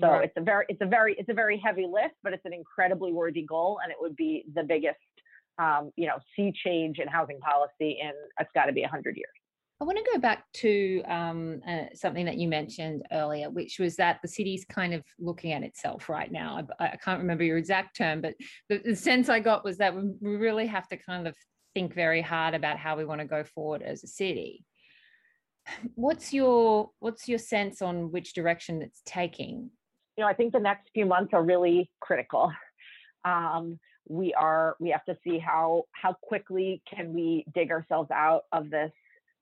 so 0.01 0.09
right. 0.09 0.25
it's 0.25 0.35
a 0.37 0.41
very 0.41 0.65
it's 0.69 0.81
a 0.81 0.87
very 0.87 1.15
it's 1.19 1.29
a 1.29 1.35
very 1.35 1.59
heavy 1.59 1.87
lift 1.91 2.15
but 2.23 2.33
it's 2.33 2.45
an 2.45 2.53
incredibly 2.53 3.13
worthy 3.13 3.43
goal 3.43 3.79
and 3.83 3.91
it 3.91 3.99
would 4.01 4.17
be 4.17 4.45
the 4.55 4.63
biggest 4.63 4.97
um, 5.59 5.91
you 5.97 6.07
know 6.07 6.19
sea 6.37 6.53
change 6.65 6.99
in 6.99 7.09
housing 7.09 7.39
policy 7.41 7.99
in 8.01 8.13
it's 8.41 8.51
got 8.55 8.67
to 8.67 8.73
be 8.73 8.83
100 8.83 9.17
years 9.17 9.29
I 9.81 9.85
want 9.85 9.97
to 9.99 10.11
go 10.13 10.19
back 10.19 10.45
to 10.55 11.03
um, 11.07 11.61
uh, 11.67 11.85
something 11.95 12.25
that 12.25 12.37
you 12.37 12.49
mentioned 12.49 13.05
earlier, 13.13 13.49
which 13.49 13.79
was 13.79 13.95
that 13.97 14.19
the 14.23 14.29
city's 14.29 14.65
kind 14.65 14.93
of 14.93 15.05
looking 15.21 15.53
at 15.53 15.63
itself 15.63 16.09
right 16.09 16.33
now. 16.33 16.67
I, 16.81 16.87
I 16.87 16.97
can't 16.97 17.21
remember 17.21 17.45
your 17.45 17.59
exact 17.59 17.97
term, 17.97 18.21
but 18.21 18.35
the, 18.69 18.79
the, 18.79 18.97
sense 18.97 19.29
I 19.29 19.39
got 19.39 19.65
was 19.65 19.79
that 19.79 19.95
we 19.95 20.35
really 20.35 20.67
have 20.67 20.89
to 20.89 20.97
kind 20.97 21.29
of 21.29 21.37
think 21.75 21.95
very 21.95 22.21
hard 22.21 22.55
about 22.55 22.77
how 22.77 22.97
we 22.97 23.05
want 23.05 23.21
to 23.21 23.25
go 23.25 23.45
forward 23.45 23.83
as 23.83 24.03
a 24.03 24.09
city. 24.09 24.65
What's 25.95 26.33
your 26.33 26.91
what's 26.99 27.29
your 27.29 27.39
sense 27.39 27.81
on 27.81 28.11
which 28.11 28.33
direction 28.33 28.83
it's 28.83 29.03
taking? 29.05 29.71
You 30.19 30.25
know, 30.25 30.29
I 30.29 30.35
think 30.35 30.53
the 30.53 30.59
next 30.59 30.89
few 30.93 31.07
months 31.07 31.33
are 31.33 31.45
really 31.45 31.89
critical. 32.01 32.53
Um, 33.25 33.79
we 34.09 34.35
are 34.35 34.75
we 34.81 34.91
have 34.91 35.05
to 35.05 35.17
see 35.23 35.39
how 35.39 35.85
how 35.93 36.15
quickly 36.23 36.83
can 36.93 37.15
we 37.15 37.45
dig 37.55 37.71
ourselves 37.71 38.11
out 38.11 38.47
of 38.51 38.69
this 38.69 38.91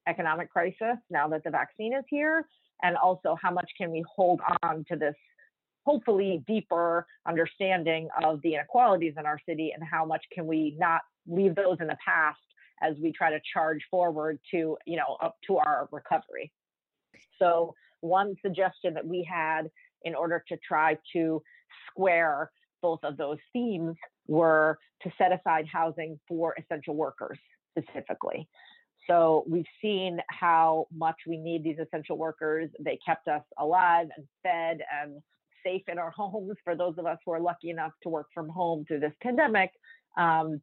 economic 0.06 0.50
crisis 0.50 0.98
now 1.08 1.28
that 1.28 1.44
the 1.44 1.50
vaccine 1.50 1.94
is 1.94 2.04
here? 2.10 2.44
And 2.82 2.94
also, 2.94 3.38
how 3.42 3.52
much 3.52 3.70
can 3.78 3.90
we 3.90 4.04
hold 4.14 4.42
on 4.62 4.84
to 4.90 4.96
this 4.96 5.14
hopefully 5.86 6.44
deeper 6.46 7.06
understanding 7.26 8.10
of 8.22 8.42
the 8.42 8.52
inequalities 8.52 9.14
in 9.18 9.24
our 9.24 9.38
city 9.48 9.72
and 9.74 9.82
how 9.90 10.04
much 10.04 10.24
can 10.30 10.46
we 10.46 10.76
not 10.78 11.00
leave 11.26 11.54
those 11.54 11.78
in 11.80 11.86
the 11.86 11.96
past 12.04 12.38
as 12.82 12.96
we 13.02 13.12
try 13.12 13.30
to 13.30 13.40
charge 13.54 13.80
forward 13.90 14.38
to 14.50 14.76
you 14.84 14.96
know 14.96 15.16
up 15.22 15.36
to 15.46 15.56
our 15.56 15.88
recovery 15.90 16.52
so 17.38 17.74
one 18.00 18.34
suggestion 18.42 18.92
that 18.92 19.06
we 19.06 19.26
had 19.28 19.70
in 20.06 20.14
order 20.14 20.42
to 20.48 20.56
try 20.66 20.96
to 21.12 21.42
square 21.90 22.50
both 22.80 23.00
of 23.02 23.16
those 23.16 23.38
themes 23.52 23.96
were 24.26 24.78
to 25.02 25.10
set 25.18 25.32
aside 25.32 25.66
housing 25.70 26.18
for 26.26 26.54
essential 26.58 26.96
workers 26.96 27.38
specifically 27.76 28.48
so 29.06 29.44
we've 29.48 29.66
seen 29.80 30.18
how 30.28 30.88
much 30.94 31.16
we 31.26 31.36
need 31.36 31.62
these 31.62 31.78
essential 31.78 32.18
workers. 32.18 32.70
They 32.80 32.98
kept 33.04 33.28
us 33.28 33.42
alive 33.58 34.08
and 34.16 34.26
fed 34.42 34.80
and 35.02 35.22
safe 35.64 35.82
in 35.88 35.98
our 35.98 36.10
homes 36.16 36.56
for 36.64 36.74
those 36.74 36.94
of 36.98 37.06
us 37.06 37.18
who 37.24 37.32
are 37.32 37.40
lucky 37.40 37.70
enough 37.70 37.92
to 38.02 38.08
work 38.08 38.26
from 38.34 38.48
home 38.48 38.84
through 38.86 39.00
this 39.00 39.14
pandemic. 39.22 39.70
Um, 40.16 40.60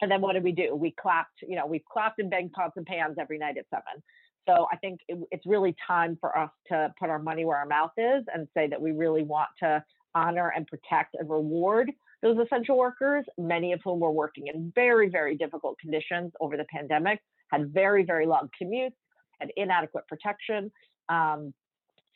and 0.00 0.10
then 0.10 0.20
what 0.20 0.34
did 0.34 0.44
we 0.44 0.52
do? 0.52 0.76
We 0.76 0.94
clapped, 1.00 1.42
you 1.42 1.56
know, 1.56 1.66
we 1.66 1.82
clapped 1.90 2.20
and 2.20 2.30
banged 2.30 2.52
pots 2.52 2.74
and 2.76 2.86
pans 2.86 3.16
every 3.18 3.38
night 3.38 3.58
at 3.58 3.66
seven. 3.70 4.02
So 4.48 4.66
I 4.72 4.76
think 4.76 5.00
it, 5.08 5.18
it's 5.30 5.44
really 5.46 5.76
time 5.86 6.16
for 6.20 6.36
us 6.36 6.50
to 6.68 6.92
put 6.98 7.10
our 7.10 7.18
money 7.18 7.44
where 7.44 7.58
our 7.58 7.66
mouth 7.66 7.92
is 7.98 8.24
and 8.32 8.48
say 8.54 8.66
that 8.68 8.80
we 8.80 8.92
really 8.92 9.22
want 9.22 9.48
to 9.62 9.84
honor 10.14 10.52
and 10.56 10.66
protect 10.66 11.16
and 11.18 11.28
reward 11.28 11.92
those 12.22 12.36
essential 12.38 12.76
workers, 12.76 13.24
many 13.36 13.72
of 13.72 13.80
whom 13.84 14.00
were 14.00 14.10
working 14.10 14.48
in 14.48 14.72
very, 14.74 15.08
very 15.08 15.36
difficult 15.36 15.78
conditions 15.78 16.32
over 16.40 16.56
the 16.56 16.64
pandemic 16.64 17.20
had 17.52 17.72
very, 17.72 18.04
very 18.04 18.26
long 18.26 18.48
commutes, 18.60 18.96
had 19.38 19.50
inadequate 19.56 20.06
protection. 20.08 20.70
Um, 21.08 21.54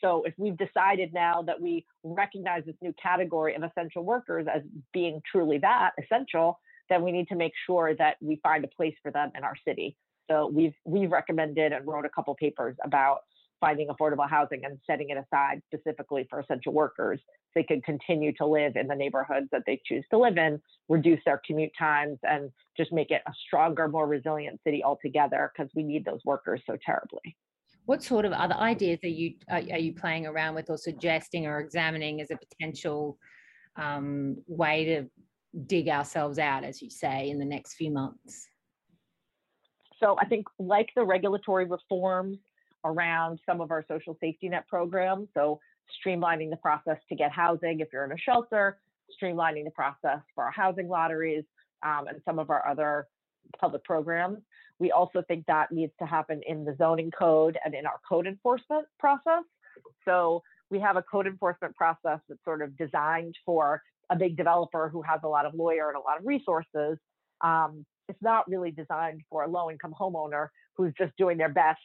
so 0.01 0.25
if 0.27 0.35
we've 0.37 0.57
decided 0.57 1.15
now 1.15 1.43
that 1.43 1.61
we 1.61 1.87
recognize 2.03 2.65
this 2.67 2.75
new 2.83 2.93
category 3.01 3.55
of 3.55 3.63
essential 3.63 4.05
workers 4.05 4.47
as 4.53 4.63
being 4.93 5.23
truly 5.31 5.59
that 5.59 5.93
essential, 6.03 6.59
then 6.89 7.03
we 7.03 7.13
need 7.13 7.29
to 7.29 7.37
make 7.37 7.53
sure 7.67 7.95
that 7.95 8.17
we 8.21 8.41
find 8.43 8.65
a 8.65 8.69
place 8.69 8.95
for 9.03 9.13
them 9.13 9.31
in 9.37 9.45
our 9.45 9.55
city. 9.67 9.97
So 10.33 10.51
we've 10.53 10.75
we've 10.85 11.11
recommended 11.11 11.73
and 11.73 11.87
wrote 11.87 12.07
a 12.07 12.09
couple 12.09 12.35
papers 12.35 12.77
about 12.85 13.19
finding 13.61 13.89
affordable 13.89 14.29
housing 14.29 14.65
and 14.65 14.79
setting 14.87 15.11
it 15.11 15.19
aside 15.19 15.61
specifically 15.73 16.27
for 16.29 16.41
essential 16.41 16.73
workers 16.73 17.21
so 17.21 17.51
they 17.55 17.63
could 17.63 17.85
continue 17.85 18.33
to 18.33 18.47
live 18.47 18.75
in 18.77 18.89
the 18.89 18.95
neighborhoods 18.95 19.47
that 19.53 19.63
they 19.67 19.81
choose 19.87 20.05
to 20.11 20.19
live 20.19 20.37
in, 20.37 20.61
reduce 20.89 21.21
their 21.25 21.41
commute 21.47 21.71
times, 21.79 22.19
and 22.25 22.51
just 22.77 22.93
make 22.93 23.11
it 23.11 23.23
a 23.29 23.33
stronger, 23.47 23.87
more 23.87 24.09
resilient 24.09 24.59
city 24.67 24.83
altogether 24.83 25.53
because 25.55 25.71
we 25.77 25.85
need 25.85 26.05
those 26.05 26.21
workers 26.25 26.61
so 26.67 26.77
terribly. 26.85 27.37
What 27.85 28.03
sort 28.03 28.25
of 28.25 28.33
other 28.33 28.55
ideas 28.55 29.01
are 29.05 29.09
you 29.09 29.35
are, 29.51 29.61
you 29.61 29.93
playing 29.93 30.27
around 30.27 30.55
with 30.55 30.71
or 30.71 30.79
suggesting 30.79 31.47
or 31.47 31.61
examining 31.61 32.21
as 32.21 32.31
a 32.31 32.39
potential 32.39 33.19
um, 33.77 34.37
way 34.47 34.85
to 34.87 35.05
dig 35.67 35.89
ourselves 35.89 36.39
out, 36.39 36.65
as 36.65 36.81
you 36.81 36.89
say, 36.89 37.29
in 37.29 37.39
the 37.39 37.45
next 37.45 37.75
few 37.75 37.93
months? 37.93 38.49
So 40.03 40.17
I 40.19 40.27
think, 40.27 40.47
like 40.59 40.89
the 40.97 41.05
regulatory 41.05 41.67
reforms 41.67 42.39
around 42.85 43.39
some 43.47 43.61
of 43.61 43.71
our 43.71 43.85
social 43.87 44.17
safety 44.21 44.49
net 44.49 44.67
programs, 44.67 45.29
so 45.35 45.61
streamlining 46.05 46.51
the 46.51 46.57
process 46.57 46.99
to 47.09 47.15
get 47.15 47.31
housing 47.31 47.81
if 47.81 47.89
you're 47.93 48.05
in 48.05 48.13
a 48.13 48.19
shelter, 48.19 48.79
streamlining 49.23 49.65
the 49.65 49.71
process 49.71 50.21
for 50.35 50.45
our 50.45 50.51
housing 50.51 50.89
lotteries, 50.89 51.45
um, 51.85 52.09
and 52.09 52.21
some 52.25 52.39
of 52.39 52.51
our 52.51 52.67
other 52.67 53.07
public 53.61 53.85
programs. 53.85 54.39
We 54.79 54.91
also 54.91 55.23
think 55.29 55.47
that 55.47 55.71
needs 55.71 55.93
to 56.01 56.07
happen 56.07 56.41
in 56.49 56.65
the 56.65 56.75
zoning 56.77 57.13
code 57.17 57.57
and 57.65 57.75
in 57.75 57.87
our 57.87 58.01
code 58.09 58.27
enforcement 58.27 58.87
process. 58.99 59.45
So 60.05 60.43
we 60.71 60.81
have 60.81 60.97
a 60.97 61.03
code 61.03 61.27
enforcement 61.27 61.77
process 61.77 62.19
that's 62.29 62.43
sort 62.45 62.63
of 62.63 62.77
designed 62.77 63.37
for 63.47 63.83
a 64.11 64.17
big 64.17 64.37
developer 64.37 64.89
who 64.89 65.03
has 65.03 65.21
a 65.23 65.29
lot 65.29 65.47
of 65.47 65.55
lawyer 65.55 65.89
and 65.89 65.97
a 65.97 66.01
lot 66.01 66.19
of 66.19 66.27
resources. 66.27 66.99
Um, 67.43 67.85
it's 68.13 68.23
not 68.23 68.47
really 68.47 68.71
designed 68.71 69.23
for 69.31 69.45
a 69.45 69.49
low 69.49 69.71
income 69.71 69.95
homeowner 69.99 70.49
who's 70.77 70.93
just 70.99 71.17
doing 71.17 71.39
their 71.39 71.49
best 71.49 71.81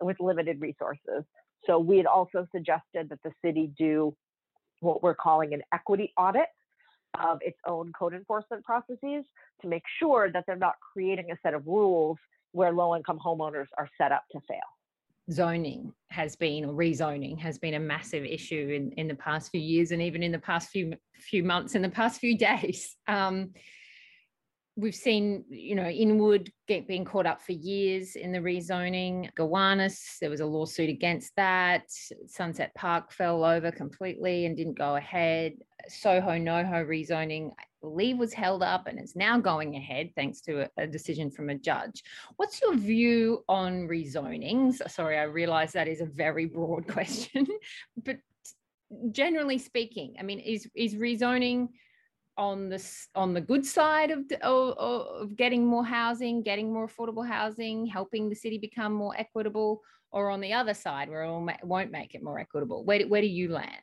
with 0.00 0.16
limited 0.20 0.60
resources. 0.60 1.24
So 1.66 1.80
we 1.80 1.96
had 1.96 2.06
also 2.06 2.46
suggested 2.52 3.08
that 3.08 3.18
the 3.24 3.32
city 3.44 3.72
do 3.76 4.14
what 4.80 5.02
we're 5.02 5.16
calling 5.16 5.52
an 5.52 5.62
equity 5.72 6.12
audit 6.16 6.46
of 7.20 7.38
its 7.40 7.58
own 7.66 7.92
code 7.98 8.14
enforcement 8.14 8.64
processes 8.64 9.24
to 9.62 9.68
make 9.68 9.82
sure 9.98 10.30
that 10.30 10.44
they're 10.46 10.56
not 10.56 10.74
creating 10.92 11.32
a 11.32 11.36
set 11.42 11.54
of 11.54 11.66
rules 11.66 12.18
where 12.52 12.72
low 12.72 12.94
income 12.94 13.18
homeowners 13.24 13.66
are 13.76 13.88
set 13.98 14.12
up 14.12 14.24
to 14.30 14.38
fail. 14.46 14.58
Zoning 15.32 15.92
has 16.10 16.36
been, 16.36 16.64
or 16.64 16.74
rezoning 16.74 17.38
has 17.40 17.58
been 17.58 17.74
a 17.74 17.80
massive 17.80 18.24
issue 18.24 18.68
in, 18.76 18.92
in 18.92 19.08
the 19.08 19.14
past 19.14 19.50
few 19.50 19.60
years 19.60 19.90
and 19.90 20.02
even 20.02 20.22
in 20.22 20.30
the 20.30 20.38
past 20.38 20.68
few 20.70 20.94
few 21.18 21.42
months, 21.42 21.74
in 21.74 21.82
the 21.82 21.88
past 21.88 22.20
few 22.20 22.36
days. 22.50 22.94
Um, 23.08 23.50
we've 24.76 24.94
seen, 24.94 25.44
you 25.48 25.74
know, 25.74 25.88
Inwood 25.88 26.50
get 26.66 26.88
being 26.88 27.04
caught 27.04 27.26
up 27.26 27.40
for 27.40 27.52
years 27.52 28.16
in 28.16 28.32
the 28.32 28.38
rezoning. 28.38 29.32
Gowanus, 29.34 30.18
there 30.20 30.30
was 30.30 30.40
a 30.40 30.46
lawsuit 30.46 30.90
against 30.90 31.34
that. 31.36 31.84
Sunset 32.26 32.74
Park 32.74 33.12
fell 33.12 33.44
over 33.44 33.70
completely 33.70 34.46
and 34.46 34.56
didn't 34.56 34.78
go 34.78 34.96
ahead. 34.96 35.52
Soho 35.88 36.32
NoHo 36.32 36.86
rezoning, 36.86 37.50
I 37.58 37.64
believe, 37.80 38.18
was 38.18 38.32
held 38.32 38.62
up 38.64 38.88
and 38.88 38.98
is 38.98 39.14
now 39.14 39.38
going 39.38 39.76
ahead 39.76 40.10
thanks 40.16 40.40
to 40.42 40.62
a, 40.62 40.68
a 40.78 40.86
decision 40.86 41.30
from 41.30 41.50
a 41.50 41.54
judge. 41.54 42.02
What's 42.36 42.60
your 42.60 42.74
view 42.74 43.44
on 43.48 43.86
rezonings? 43.86 44.76
Sorry, 44.90 45.18
I 45.18 45.24
realize 45.24 45.72
that 45.72 45.88
is 45.88 46.00
a 46.00 46.06
very 46.06 46.46
broad 46.46 46.88
question, 46.88 47.46
but 48.02 48.16
generally 49.12 49.58
speaking, 49.58 50.16
I 50.18 50.22
mean, 50.22 50.40
is 50.40 50.68
is 50.74 50.94
rezoning 50.94 51.68
on 52.36 52.68
this 52.68 53.08
on 53.14 53.32
the 53.32 53.40
good 53.40 53.64
side 53.64 54.10
of, 54.10 54.20
of, 54.42 54.78
of 54.78 55.36
getting 55.36 55.64
more 55.64 55.84
housing, 55.84 56.42
getting 56.42 56.72
more 56.72 56.88
affordable 56.88 57.26
housing, 57.26 57.86
helping 57.86 58.28
the 58.28 58.34
city 58.34 58.58
become 58.58 58.92
more 58.92 59.14
equitable, 59.16 59.82
or 60.10 60.30
on 60.30 60.40
the 60.40 60.52
other 60.52 60.74
side 60.74 61.08
where 61.08 61.22
it 61.22 61.64
won't 61.64 61.90
make 61.90 62.14
it 62.14 62.22
more 62.22 62.38
equitable? 62.38 62.84
Where, 62.84 63.06
where 63.06 63.20
do 63.20 63.26
you 63.26 63.50
land? 63.50 63.82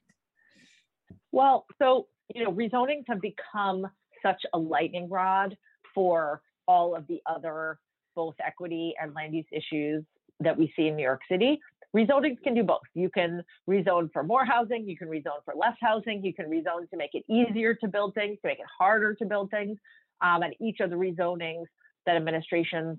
Well, 1.32 1.66
so 1.80 2.08
you 2.34 2.44
know, 2.44 2.52
rezonings 2.52 3.04
have 3.08 3.22
become 3.22 3.88
such 4.24 4.42
a 4.54 4.58
lightning 4.58 5.10
rod 5.10 5.58
for 5.94 6.42
all 6.68 6.96
of 6.96 7.08
the 7.08 7.22
other 7.26 7.80
both 8.16 8.36
equity 8.46 8.94
and 9.02 9.14
land 9.14 9.34
use 9.34 9.46
issues 9.52 10.04
that 10.42 10.58
we 10.58 10.72
see 10.76 10.88
in 10.88 10.96
New 10.96 11.04
York 11.04 11.22
City. 11.30 11.60
Rezonings 11.96 12.42
can 12.44 12.54
do 12.54 12.64
both. 12.64 12.80
You 12.94 13.10
can 13.10 13.44
rezone 13.70 14.12
for 14.14 14.24
more 14.24 14.46
housing, 14.46 14.88
you 14.88 14.98
can 14.98 15.10
rezone 15.10 15.44
for 15.44 15.54
less 15.56 15.76
housing, 15.82 16.24
you 16.24 16.34
can 16.34 16.46
rezone 16.46 16.90
to 16.90 16.98
make 16.98 17.12
it 17.14 17.24
easier 17.30 17.74
to 17.76 17.88
build 17.88 18.14
things, 18.14 18.38
to 18.42 18.48
make 18.48 18.60
it 18.60 18.66
harder 18.80 19.14
to 19.16 19.26
build 19.26 19.52
things. 19.52 19.78
Um, 20.22 20.44
and 20.44 20.56
each 20.62 20.80
of 20.80 20.90
the 20.90 20.96
rezonings 20.96 21.66
that 22.06 22.16
administrations 22.16 22.98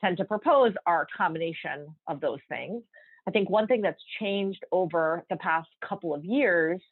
tend 0.00 0.18
to 0.18 0.24
propose 0.24 0.74
are 0.86 1.02
a 1.02 1.16
combination 1.16 1.86
of 2.06 2.20
those 2.20 2.40
things. 2.48 2.82
I 3.26 3.30
think 3.30 3.48
one 3.48 3.66
thing 3.66 3.80
that's 3.80 4.02
changed 4.20 4.62
over 4.70 5.24
the 5.30 5.36
past 5.36 5.68
couple 5.86 6.14
of 6.14 6.24
years 6.24 6.82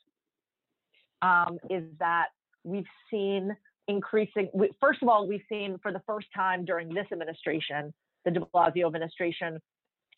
um, 1.20 1.58
is 1.68 1.84
that 1.98 2.28
we've 2.64 2.86
seen 3.10 3.54
increasing, 3.88 4.48
first 4.80 5.02
of 5.02 5.08
all, 5.08 5.26
we've 5.26 5.42
seen 5.48 5.78
for 5.82 5.92
the 5.92 6.00
first 6.06 6.28
time 6.34 6.64
during 6.64 6.88
this 6.88 7.06
administration, 7.12 7.92
the 8.24 8.30
de 8.30 8.40
Blasio 8.40 8.86
administration 8.86 9.60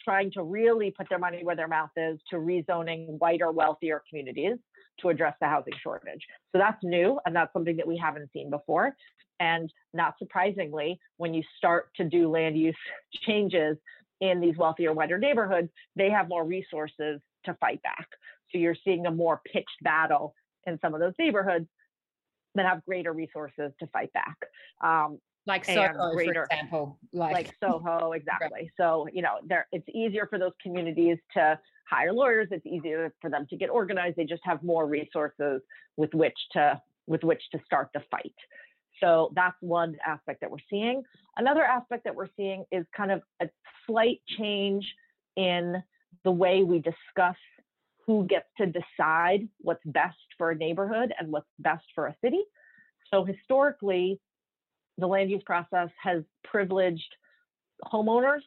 trying 0.04 0.30
to 0.32 0.42
really 0.42 0.90
put 0.90 1.08
their 1.08 1.18
money 1.18 1.40
where 1.42 1.56
their 1.56 1.68
mouth 1.68 1.90
is 1.96 2.18
to 2.30 2.36
rezoning 2.36 3.18
whiter, 3.18 3.50
wealthier 3.50 4.02
communities 4.08 4.56
to 5.00 5.08
address 5.08 5.34
the 5.40 5.46
housing 5.46 5.72
shortage. 5.82 6.20
So 6.52 6.58
that's 6.58 6.82
new, 6.82 7.18
and 7.26 7.34
that's 7.34 7.52
something 7.52 7.76
that 7.76 7.86
we 7.86 7.96
haven't 7.96 8.30
seen 8.32 8.50
before. 8.50 8.94
And 9.40 9.72
not 9.92 10.14
surprisingly, 10.18 10.98
when 11.16 11.34
you 11.34 11.42
start 11.56 11.88
to 11.96 12.04
do 12.04 12.30
land 12.30 12.56
use 12.56 12.76
changes 13.26 13.76
in 14.20 14.40
these 14.40 14.56
wealthier, 14.56 14.92
whiter 14.92 15.18
neighborhoods, 15.18 15.68
they 15.96 16.10
have 16.10 16.28
more 16.28 16.44
resources 16.44 17.20
to 17.44 17.54
fight 17.60 17.82
back. 17.82 18.06
So 18.50 18.58
you're 18.58 18.76
seeing 18.84 19.06
a 19.06 19.10
more 19.10 19.40
pitched 19.52 19.82
battle 19.82 20.34
in 20.66 20.78
some 20.80 20.94
of 20.94 21.00
those 21.00 21.14
neighborhoods 21.18 21.66
that 22.54 22.66
have 22.66 22.84
greater 22.84 23.12
resources 23.12 23.72
to 23.80 23.86
fight 23.88 24.12
back. 24.12 24.36
Um, 24.82 25.18
like 25.46 25.64
Soho, 25.64 26.12
greater, 26.12 26.46
for 26.48 26.54
example, 26.54 26.98
like, 27.12 27.32
like 27.32 27.54
Soho, 27.62 28.12
exactly. 28.16 28.48
Right. 28.52 28.70
So 28.76 29.06
you 29.12 29.22
know, 29.22 29.36
there 29.46 29.66
it's 29.72 29.88
easier 29.92 30.26
for 30.28 30.38
those 30.38 30.52
communities 30.62 31.18
to 31.34 31.58
hire 31.88 32.12
lawyers. 32.12 32.48
It's 32.50 32.66
easier 32.66 33.14
for 33.20 33.30
them 33.30 33.46
to 33.50 33.56
get 33.56 33.68
organized. 33.70 34.16
They 34.16 34.24
just 34.24 34.42
have 34.44 34.62
more 34.62 34.86
resources 34.86 35.60
with 35.96 36.14
which 36.14 36.38
to 36.52 36.80
with 37.06 37.22
which 37.22 37.42
to 37.52 37.58
start 37.66 37.90
the 37.92 38.02
fight. 38.10 38.34
So 39.00 39.32
that's 39.34 39.56
one 39.60 39.96
aspect 40.06 40.40
that 40.40 40.50
we're 40.50 40.58
seeing. 40.70 41.02
Another 41.36 41.64
aspect 41.64 42.04
that 42.04 42.14
we're 42.14 42.28
seeing 42.36 42.64
is 42.70 42.86
kind 42.96 43.10
of 43.10 43.22
a 43.42 43.48
slight 43.86 44.20
change 44.38 44.86
in 45.36 45.82
the 46.22 46.30
way 46.30 46.62
we 46.62 46.78
discuss 46.78 47.36
who 48.06 48.26
gets 48.26 48.46
to 48.58 48.66
decide 48.66 49.48
what's 49.60 49.82
best 49.84 50.16
for 50.38 50.50
a 50.50 50.54
neighborhood 50.54 51.12
and 51.18 51.32
what's 51.32 51.48
best 51.58 51.84
for 51.94 52.06
a 52.06 52.16
city. 52.22 52.42
So 53.10 53.24
historically, 53.24 54.20
the 54.98 55.06
land 55.06 55.30
use 55.30 55.42
process 55.44 55.88
has 56.02 56.22
privileged 56.44 57.14
homeowners. 57.84 58.40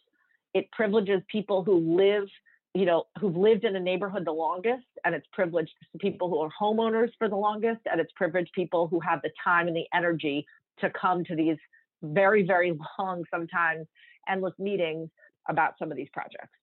It 0.53 0.71
privileges 0.71 1.21
people 1.29 1.63
who 1.63 1.97
live, 1.97 2.27
you 2.73 2.85
know, 2.85 3.05
who've 3.19 3.35
lived 3.35 3.65
in 3.65 3.75
a 3.75 3.79
neighborhood 3.79 4.25
the 4.25 4.31
longest, 4.31 4.85
and 5.03 5.13
it's 5.13 5.27
privileged 5.33 5.73
people 5.99 6.29
who 6.29 6.39
are 6.39 6.49
homeowners 6.59 7.09
for 7.17 7.27
the 7.27 7.35
longest, 7.35 7.81
and 7.91 7.99
it's 7.99 8.11
privileged 8.15 8.51
people 8.53 8.87
who 8.87 8.99
have 8.99 9.21
the 9.21 9.31
time 9.43 9.67
and 9.67 9.75
the 9.75 9.85
energy 9.93 10.45
to 10.79 10.89
come 10.89 11.23
to 11.25 11.35
these 11.35 11.57
very, 12.01 12.43
very 12.43 12.77
long, 12.99 13.23
sometimes 13.31 13.87
endless 14.29 14.53
meetings 14.59 15.09
about 15.49 15.73
some 15.79 15.91
of 15.91 15.97
these 15.97 16.09
projects. 16.13 16.57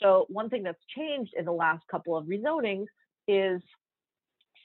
So 0.00 0.26
one 0.28 0.48
thing 0.48 0.62
that's 0.62 0.78
changed 0.96 1.32
in 1.36 1.44
the 1.44 1.52
last 1.52 1.84
couple 1.90 2.16
of 2.16 2.26
rezonings 2.26 2.86
is 3.26 3.60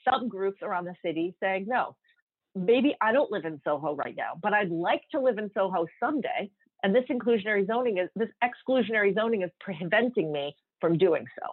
some 0.08 0.28
groups 0.28 0.58
around 0.62 0.84
the 0.84 0.94
city 1.04 1.34
saying, 1.40 1.66
no, 1.68 1.96
maybe 2.54 2.94
I 3.00 3.12
don't 3.12 3.30
live 3.30 3.44
in 3.44 3.60
Soho 3.64 3.94
right 3.94 4.14
now, 4.16 4.32
but 4.40 4.52
I'd 4.52 4.70
like 4.70 5.02
to 5.12 5.20
live 5.20 5.38
in 5.38 5.50
Soho 5.54 5.86
someday. 6.00 6.50
And 6.82 6.94
this 6.94 7.04
inclusionary 7.10 7.66
zoning 7.66 7.98
is 7.98 8.08
this 8.14 8.28
exclusionary 8.42 9.14
zoning 9.14 9.42
is 9.42 9.50
preventing 9.60 10.30
me 10.30 10.54
from 10.80 10.98
doing 10.98 11.24
so. 11.40 11.48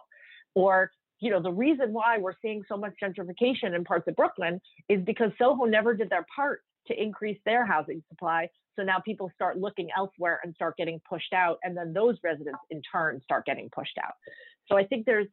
Or, 0.54 0.90
you 1.20 1.30
know, 1.30 1.40
the 1.40 1.52
reason 1.52 1.92
why 1.92 2.18
we're 2.18 2.34
seeing 2.42 2.62
so 2.68 2.76
much 2.76 2.92
gentrification 3.02 3.74
in 3.74 3.84
parts 3.84 4.06
of 4.08 4.16
Brooklyn 4.16 4.60
is 4.88 5.02
because 5.04 5.30
Soho 5.38 5.64
never 5.64 5.94
did 5.94 6.10
their 6.10 6.26
part 6.34 6.60
to 6.88 7.00
increase 7.00 7.38
their 7.46 7.64
housing 7.64 8.02
supply. 8.08 8.48
So 8.76 8.82
now 8.82 8.98
people 8.98 9.30
start 9.34 9.58
looking 9.58 9.88
elsewhere 9.96 10.40
and 10.42 10.54
start 10.54 10.76
getting 10.76 11.00
pushed 11.08 11.32
out. 11.32 11.58
And 11.62 11.76
then 11.76 11.92
those 11.92 12.16
residents 12.22 12.58
in 12.70 12.82
turn 12.92 13.20
start 13.22 13.46
getting 13.46 13.70
pushed 13.74 13.98
out. 14.04 14.14
So 14.66 14.76
I 14.76 14.84
think 14.84 15.06
there's 15.06 15.28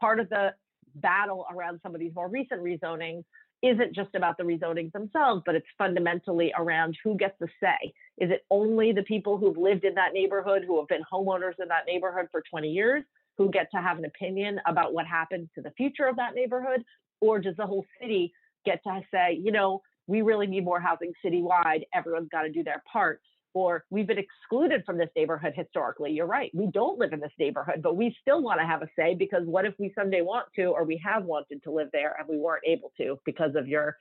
part 0.00 0.18
of 0.18 0.28
the 0.30 0.54
battle 0.96 1.46
around 1.52 1.80
some 1.82 1.94
of 1.94 2.00
these 2.00 2.12
more 2.14 2.28
recent 2.28 2.62
rezonings 2.62 3.24
isn't 3.62 3.94
just 3.94 4.14
about 4.14 4.36
the 4.38 4.42
rezonings 4.42 4.92
themselves, 4.92 5.42
but 5.44 5.54
it's 5.54 5.66
fundamentally 5.76 6.52
around 6.56 6.96
who 7.04 7.16
gets 7.16 7.34
the 7.40 7.48
say. 7.60 7.92
Is 8.18 8.30
it 8.30 8.44
only 8.50 8.92
the 8.92 9.02
people 9.02 9.36
who've 9.36 9.56
lived 9.56 9.84
in 9.84 9.94
that 9.94 10.12
neighborhood, 10.12 10.64
who 10.66 10.78
have 10.78 10.88
been 10.88 11.02
homeowners 11.12 11.60
in 11.60 11.68
that 11.68 11.84
neighborhood 11.86 12.28
for 12.30 12.42
20 12.48 12.68
years, 12.68 13.04
who 13.36 13.50
get 13.50 13.70
to 13.74 13.80
have 13.80 13.98
an 13.98 14.04
opinion 14.04 14.60
about 14.66 14.92
what 14.94 15.06
happens 15.06 15.48
to 15.54 15.62
the 15.62 15.70
future 15.72 16.06
of 16.06 16.16
that 16.16 16.34
neighborhood? 16.34 16.84
Or 17.20 17.38
does 17.38 17.56
the 17.56 17.66
whole 17.66 17.84
city 18.00 18.32
get 18.64 18.82
to 18.84 19.00
say, 19.12 19.38
you 19.42 19.52
know, 19.52 19.82
we 20.06 20.22
really 20.22 20.46
need 20.46 20.64
more 20.64 20.80
housing 20.80 21.12
citywide, 21.24 21.82
everyone's 21.94 22.28
got 22.30 22.42
to 22.42 22.50
do 22.50 22.64
their 22.64 22.82
part? 22.90 23.20
Or 23.54 23.84
we've 23.90 24.06
been 24.06 24.18
excluded 24.18 24.84
from 24.84 24.98
this 24.98 25.08
neighborhood 25.16 25.52
historically. 25.56 26.12
You're 26.12 26.26
right. 26.26 26.50
We 26.54 26.66
don't 26.66 26.98
live 26.98 27.12
in 27.12 27.20
this 27.20 27.32
neighborhood, 27.38 27.82
but 27.82 27.96
we 27.96 28.14
still 28.20 28.42
want 28.42 28.60
to 28.60 28.66
have 28.66 28.82
a 28.82 28.88
say 28.96 29.14
because 29.14 29.42
what 29.44 29.64
if 29.64 29.74
we 29.78 29.92
someday 29.98 30.20
want 30.20 30.46
to, 30.56 30.66
or 30.66 30.84
we 30.84 31.00
have 31.04 31.24
wanted 31.24 31.62
to 31.64 31.70
live 31.70 31.88
there 31.92 32.16
and 32.18 32.28
we 32.28 32.38
weren't 32.38 32.62
able 32.66 32.92
to 32.98 33.18
because 33.24 33.54
of 33.56 33.66
your 33.66 33.96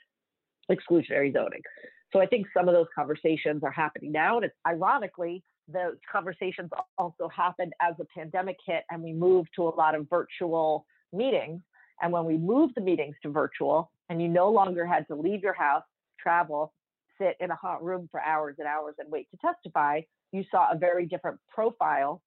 exclusionary 0.71 1.33
zoning? 1.33 1.61
So 2.13 2.19
I 2.19 2.25
think 2.25 2.47
some 2.55 2.67
of 2.67 2.73
those 2.73 2.87
conversations 2.95 3.63
are 3.63 3.71
happening 3.71 4.11
now. 4.11 4.37
And 4.37 4.45
it's 4.45 4.55
ironically, 4.67 5.43
those 5.67 5.95
conversations 6.11 6.69
also 6.97 7.29
happened 7.29 7.73
as 7.81 7.95
the 7.97 8.05
pandemic 8.05 8.57
hit 8.65 8.83
and 8.89 9.03
we 9.03 9.13
moved 9.13 9.49
to 9.55 9.63
a 9.63 9.69
lot 9.69 9.95
of 9.95 10.09
virtual 10.09 10.85
meetings. 11.13 11.61
And 12.01 12.11
when 12.11 12.25
we 12.25 12.37
moved 12.37 12.73
the 12.75 12.81
meetings 12.81 13.15
to 13.23 13.29
virtual 13.29 13.91
and 14.09 14.21
you 14.21 14.27
no 14.27 14.49
longer 14.49 14.85
had 14.85 15.07
to 15.07 15.15
leave 15.15 15.43
your 15.43 15.53
house, 15.53 15.83
travel, 16.19 16.73
sit 17.19 17.35
in 17.39 17.51
a 17.51 17.55
hot 17.55 17.83
room 17.83 18.07
for 18.11 18.21
hours 18.21 18.55
and 18.59 18.67
hours 18.67 18.95
and 18.99 19.11
wait 19.11 19.27
to 19.31 19.37
testify, 19.37 20.01
you 20.31 20.43
saw 20.49 20.71
a 20.71 20.77
very 20.77 21.05
different 21.05 21.39
profile 21.49 22.21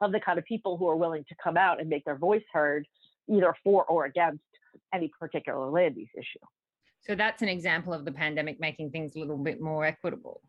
of 0.00 0.12
the 0.12 0.20
kind 0.20 0.38
of 0.38 0.44
people 0.44 0.76
who 0.76 0.88
are 0.88 0.96
willing 0.96 1.24
to 1.28 1.34
come 1.42 1.56
out 1.56 1.80
and 1.80 1.88
make 1.88 2.04
their 2.04 2.16
voice 2.16 2.42
heard, 2.52 2.86
either 3.28 3.54
for 3.62 3.84
or 3.84 4.04
against 4.04 4.42
any 4.92 5.10
particular 5.18 5.68
land 5.70 5.96
use 5.96 6.08
issue. 6.16 6.44
So 7.00 7.14
that's 7.14 7.42
an 7.42 7.48
example 7.48 7.92
of 7.92 8.04
the 8.04 8.12
pandemic 8.12 8.60
making 8.60 8.90
things 8.90 9.16
a 9.16 9.18
little 9.18 9.36
bit 9.36 9.60
more 9.60 9.84
equitable. 9.84 10.40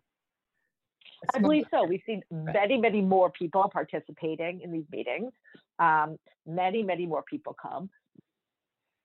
I 1.33 1.39
believe 1.39 1.65
so. 1.71 1.83
We've 1.87 2.01
seen 2.05 2.21
many, 2.31 2.77
many 2.77 3.01
more 3.01 3.31
people 3.31 3.69
participating 3.71 4.61
in 4.61 4.71
these 4.71 4.85
meetings. 4.91 5.31
Um, 5.79 6.17
many, 6.45 6.83
many 6.83 7.05
more 7.05 7.23
people 7.23 7.55
come. 7.59 7.89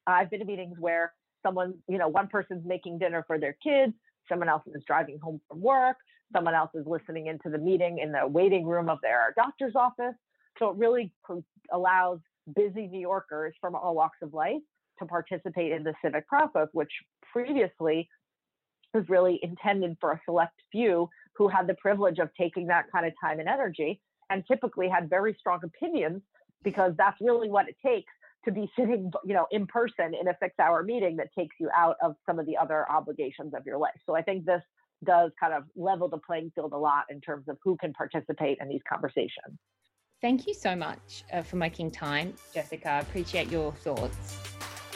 I've 0.06 0.30
been 0.30 0.40
to 0.40 0.46
meetings 0.46 0.76
where 0.78 1.12
someone, 1.44 1.74
you 1.88 1.98
know, 1.98 2.08
one 2.08 2.28
person's 2.28 2.66
making 2.66 2.98
dinner 2.98 3.24
for 3.26 3.38
their 3.38 3.56
kids, 3.62 3.92
someone 4.28 4.48
else 4.48 4.62
is 4.74 4.82
driving 4.86 5.18
home 5.18 5.40
from 5.48 5.60
work, 5.60 5.96
someone 6.32 6.54
else 6.54 6.70
is 6.74 6.86
listening 6.86 7.26
into 7.26 7.48
the 7.50 7.58
meeting 7.58 7.98
in 7.98 8.12
the 8.12 8.26
waiting 8.26 8.66
room 8.66 8.88
of 8.88 8.98
their 9.02 9.32
doctor's 9.36 9.74
office. 9.74 10.14
So 10.58 10.70
it 10.70 10.76
really 10.76 11.12
allows 11.72 12.18
busy 12.54 12.86
New 12.86 13.00
Yorkers 13.00 13.54
from 13.60 13.74
all 13.74 13.94
walks 13.94 14.18
of 14.22 14.34
life 14.34 14.62
to 14.98 15.06
participate 15.06 15.72
in 15.72 15.84
the 15.84 15.94
civic 16.02 16.26
process, 16.26 16.68
which 16.72 16.90
previously 17.32 18.08
was 18.94 19.04
really 19.08 19.38
intended 19.42 19.96
for 20.00 20.12
a 20.12 20.20
select 20.24 20.54
few 20.72 21.08
who 21.36 21.48
had 21.48 21.66
the 21.66 21.74
privilege 21.74 22.18
of 22.18 22.30
taking 22.38 22.66
that 22.66 22.86
kind 22.90 23.06
of 23.06 23.12
time 23.20 23.38
and 23.38 23.48
energy 23.48 24.00
and 24.30 24.44
typically 24.46 24.88
had 24.88 25.08
very 25.08 25.36
strong 25.38 25.60
opinions 25.62 26.22
because 26.64 26.92
that's 26.96 27.16
really 27.20 27.48
what 27.48 27.68
it 27.68 27.76
takes 27.84 28.12
to 28.44 28.52
be 28.52 28.70
sitting 28.78 29.10
you 29.24 29.34
know 29.34 29.46
in 29.50 29.66
person 29.66 30.12
in 30.20 30.28
a 30.28 30.36
six 30.42 30.54
hour 30.60 30.82
meeting 30.82 31.16
that 31.16 31.28
takes 31.36 31.56
you 31.60 31.68
out 31.76 31.96
of 32.02 32.14
some 32.26 32.38
of 32.38 32.46
the 32.46 32.56
other 32.56 32.90
obligations 32.90 33.52
of 33.54 33.64
your 33.66 33.78
life. 33.78 33.98
So 34.06 34.14
i 34.14 34.22
think 34.22 34.44
this 34.44 34.62
does 35.04 35.30
kind 35.38 35.54
of 35.54 35.64
level 35.76 36.08
the 36.08 36.18
playing 36.18 36.50
field 36.54 36.72
a 36.72 36.76
lot 36.76 37.04
in 37.10 37.20
terms 37.20 37.48
of 37.48 37.56
who 37.62 37.76
can 37.76 37.92
participate 37.92 38.58
in 38.60 38.68
these 38.68 38.80
conversations. 38.90 39.58
Thank 40.20 40.46
you 40.48 40.54
so 40.54 40.74
much 40.74 41.24
uh, 41.32 41.42
for 41.42 41.56
making 41.56 41.92
time 41.92 42.34
jessica. 42.52 42.98
Appreciate 43.02 43.50
your 43.50 43.72
thoughts. 43.72 44.36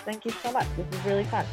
Thank 0.04 0.24
you 0.24 0.32
so 0.32 0.50
much. 0.50 0.66
This 0.76 0.86
is 0.98 1.06
really 1.06 1.24
fun 1.24 1.46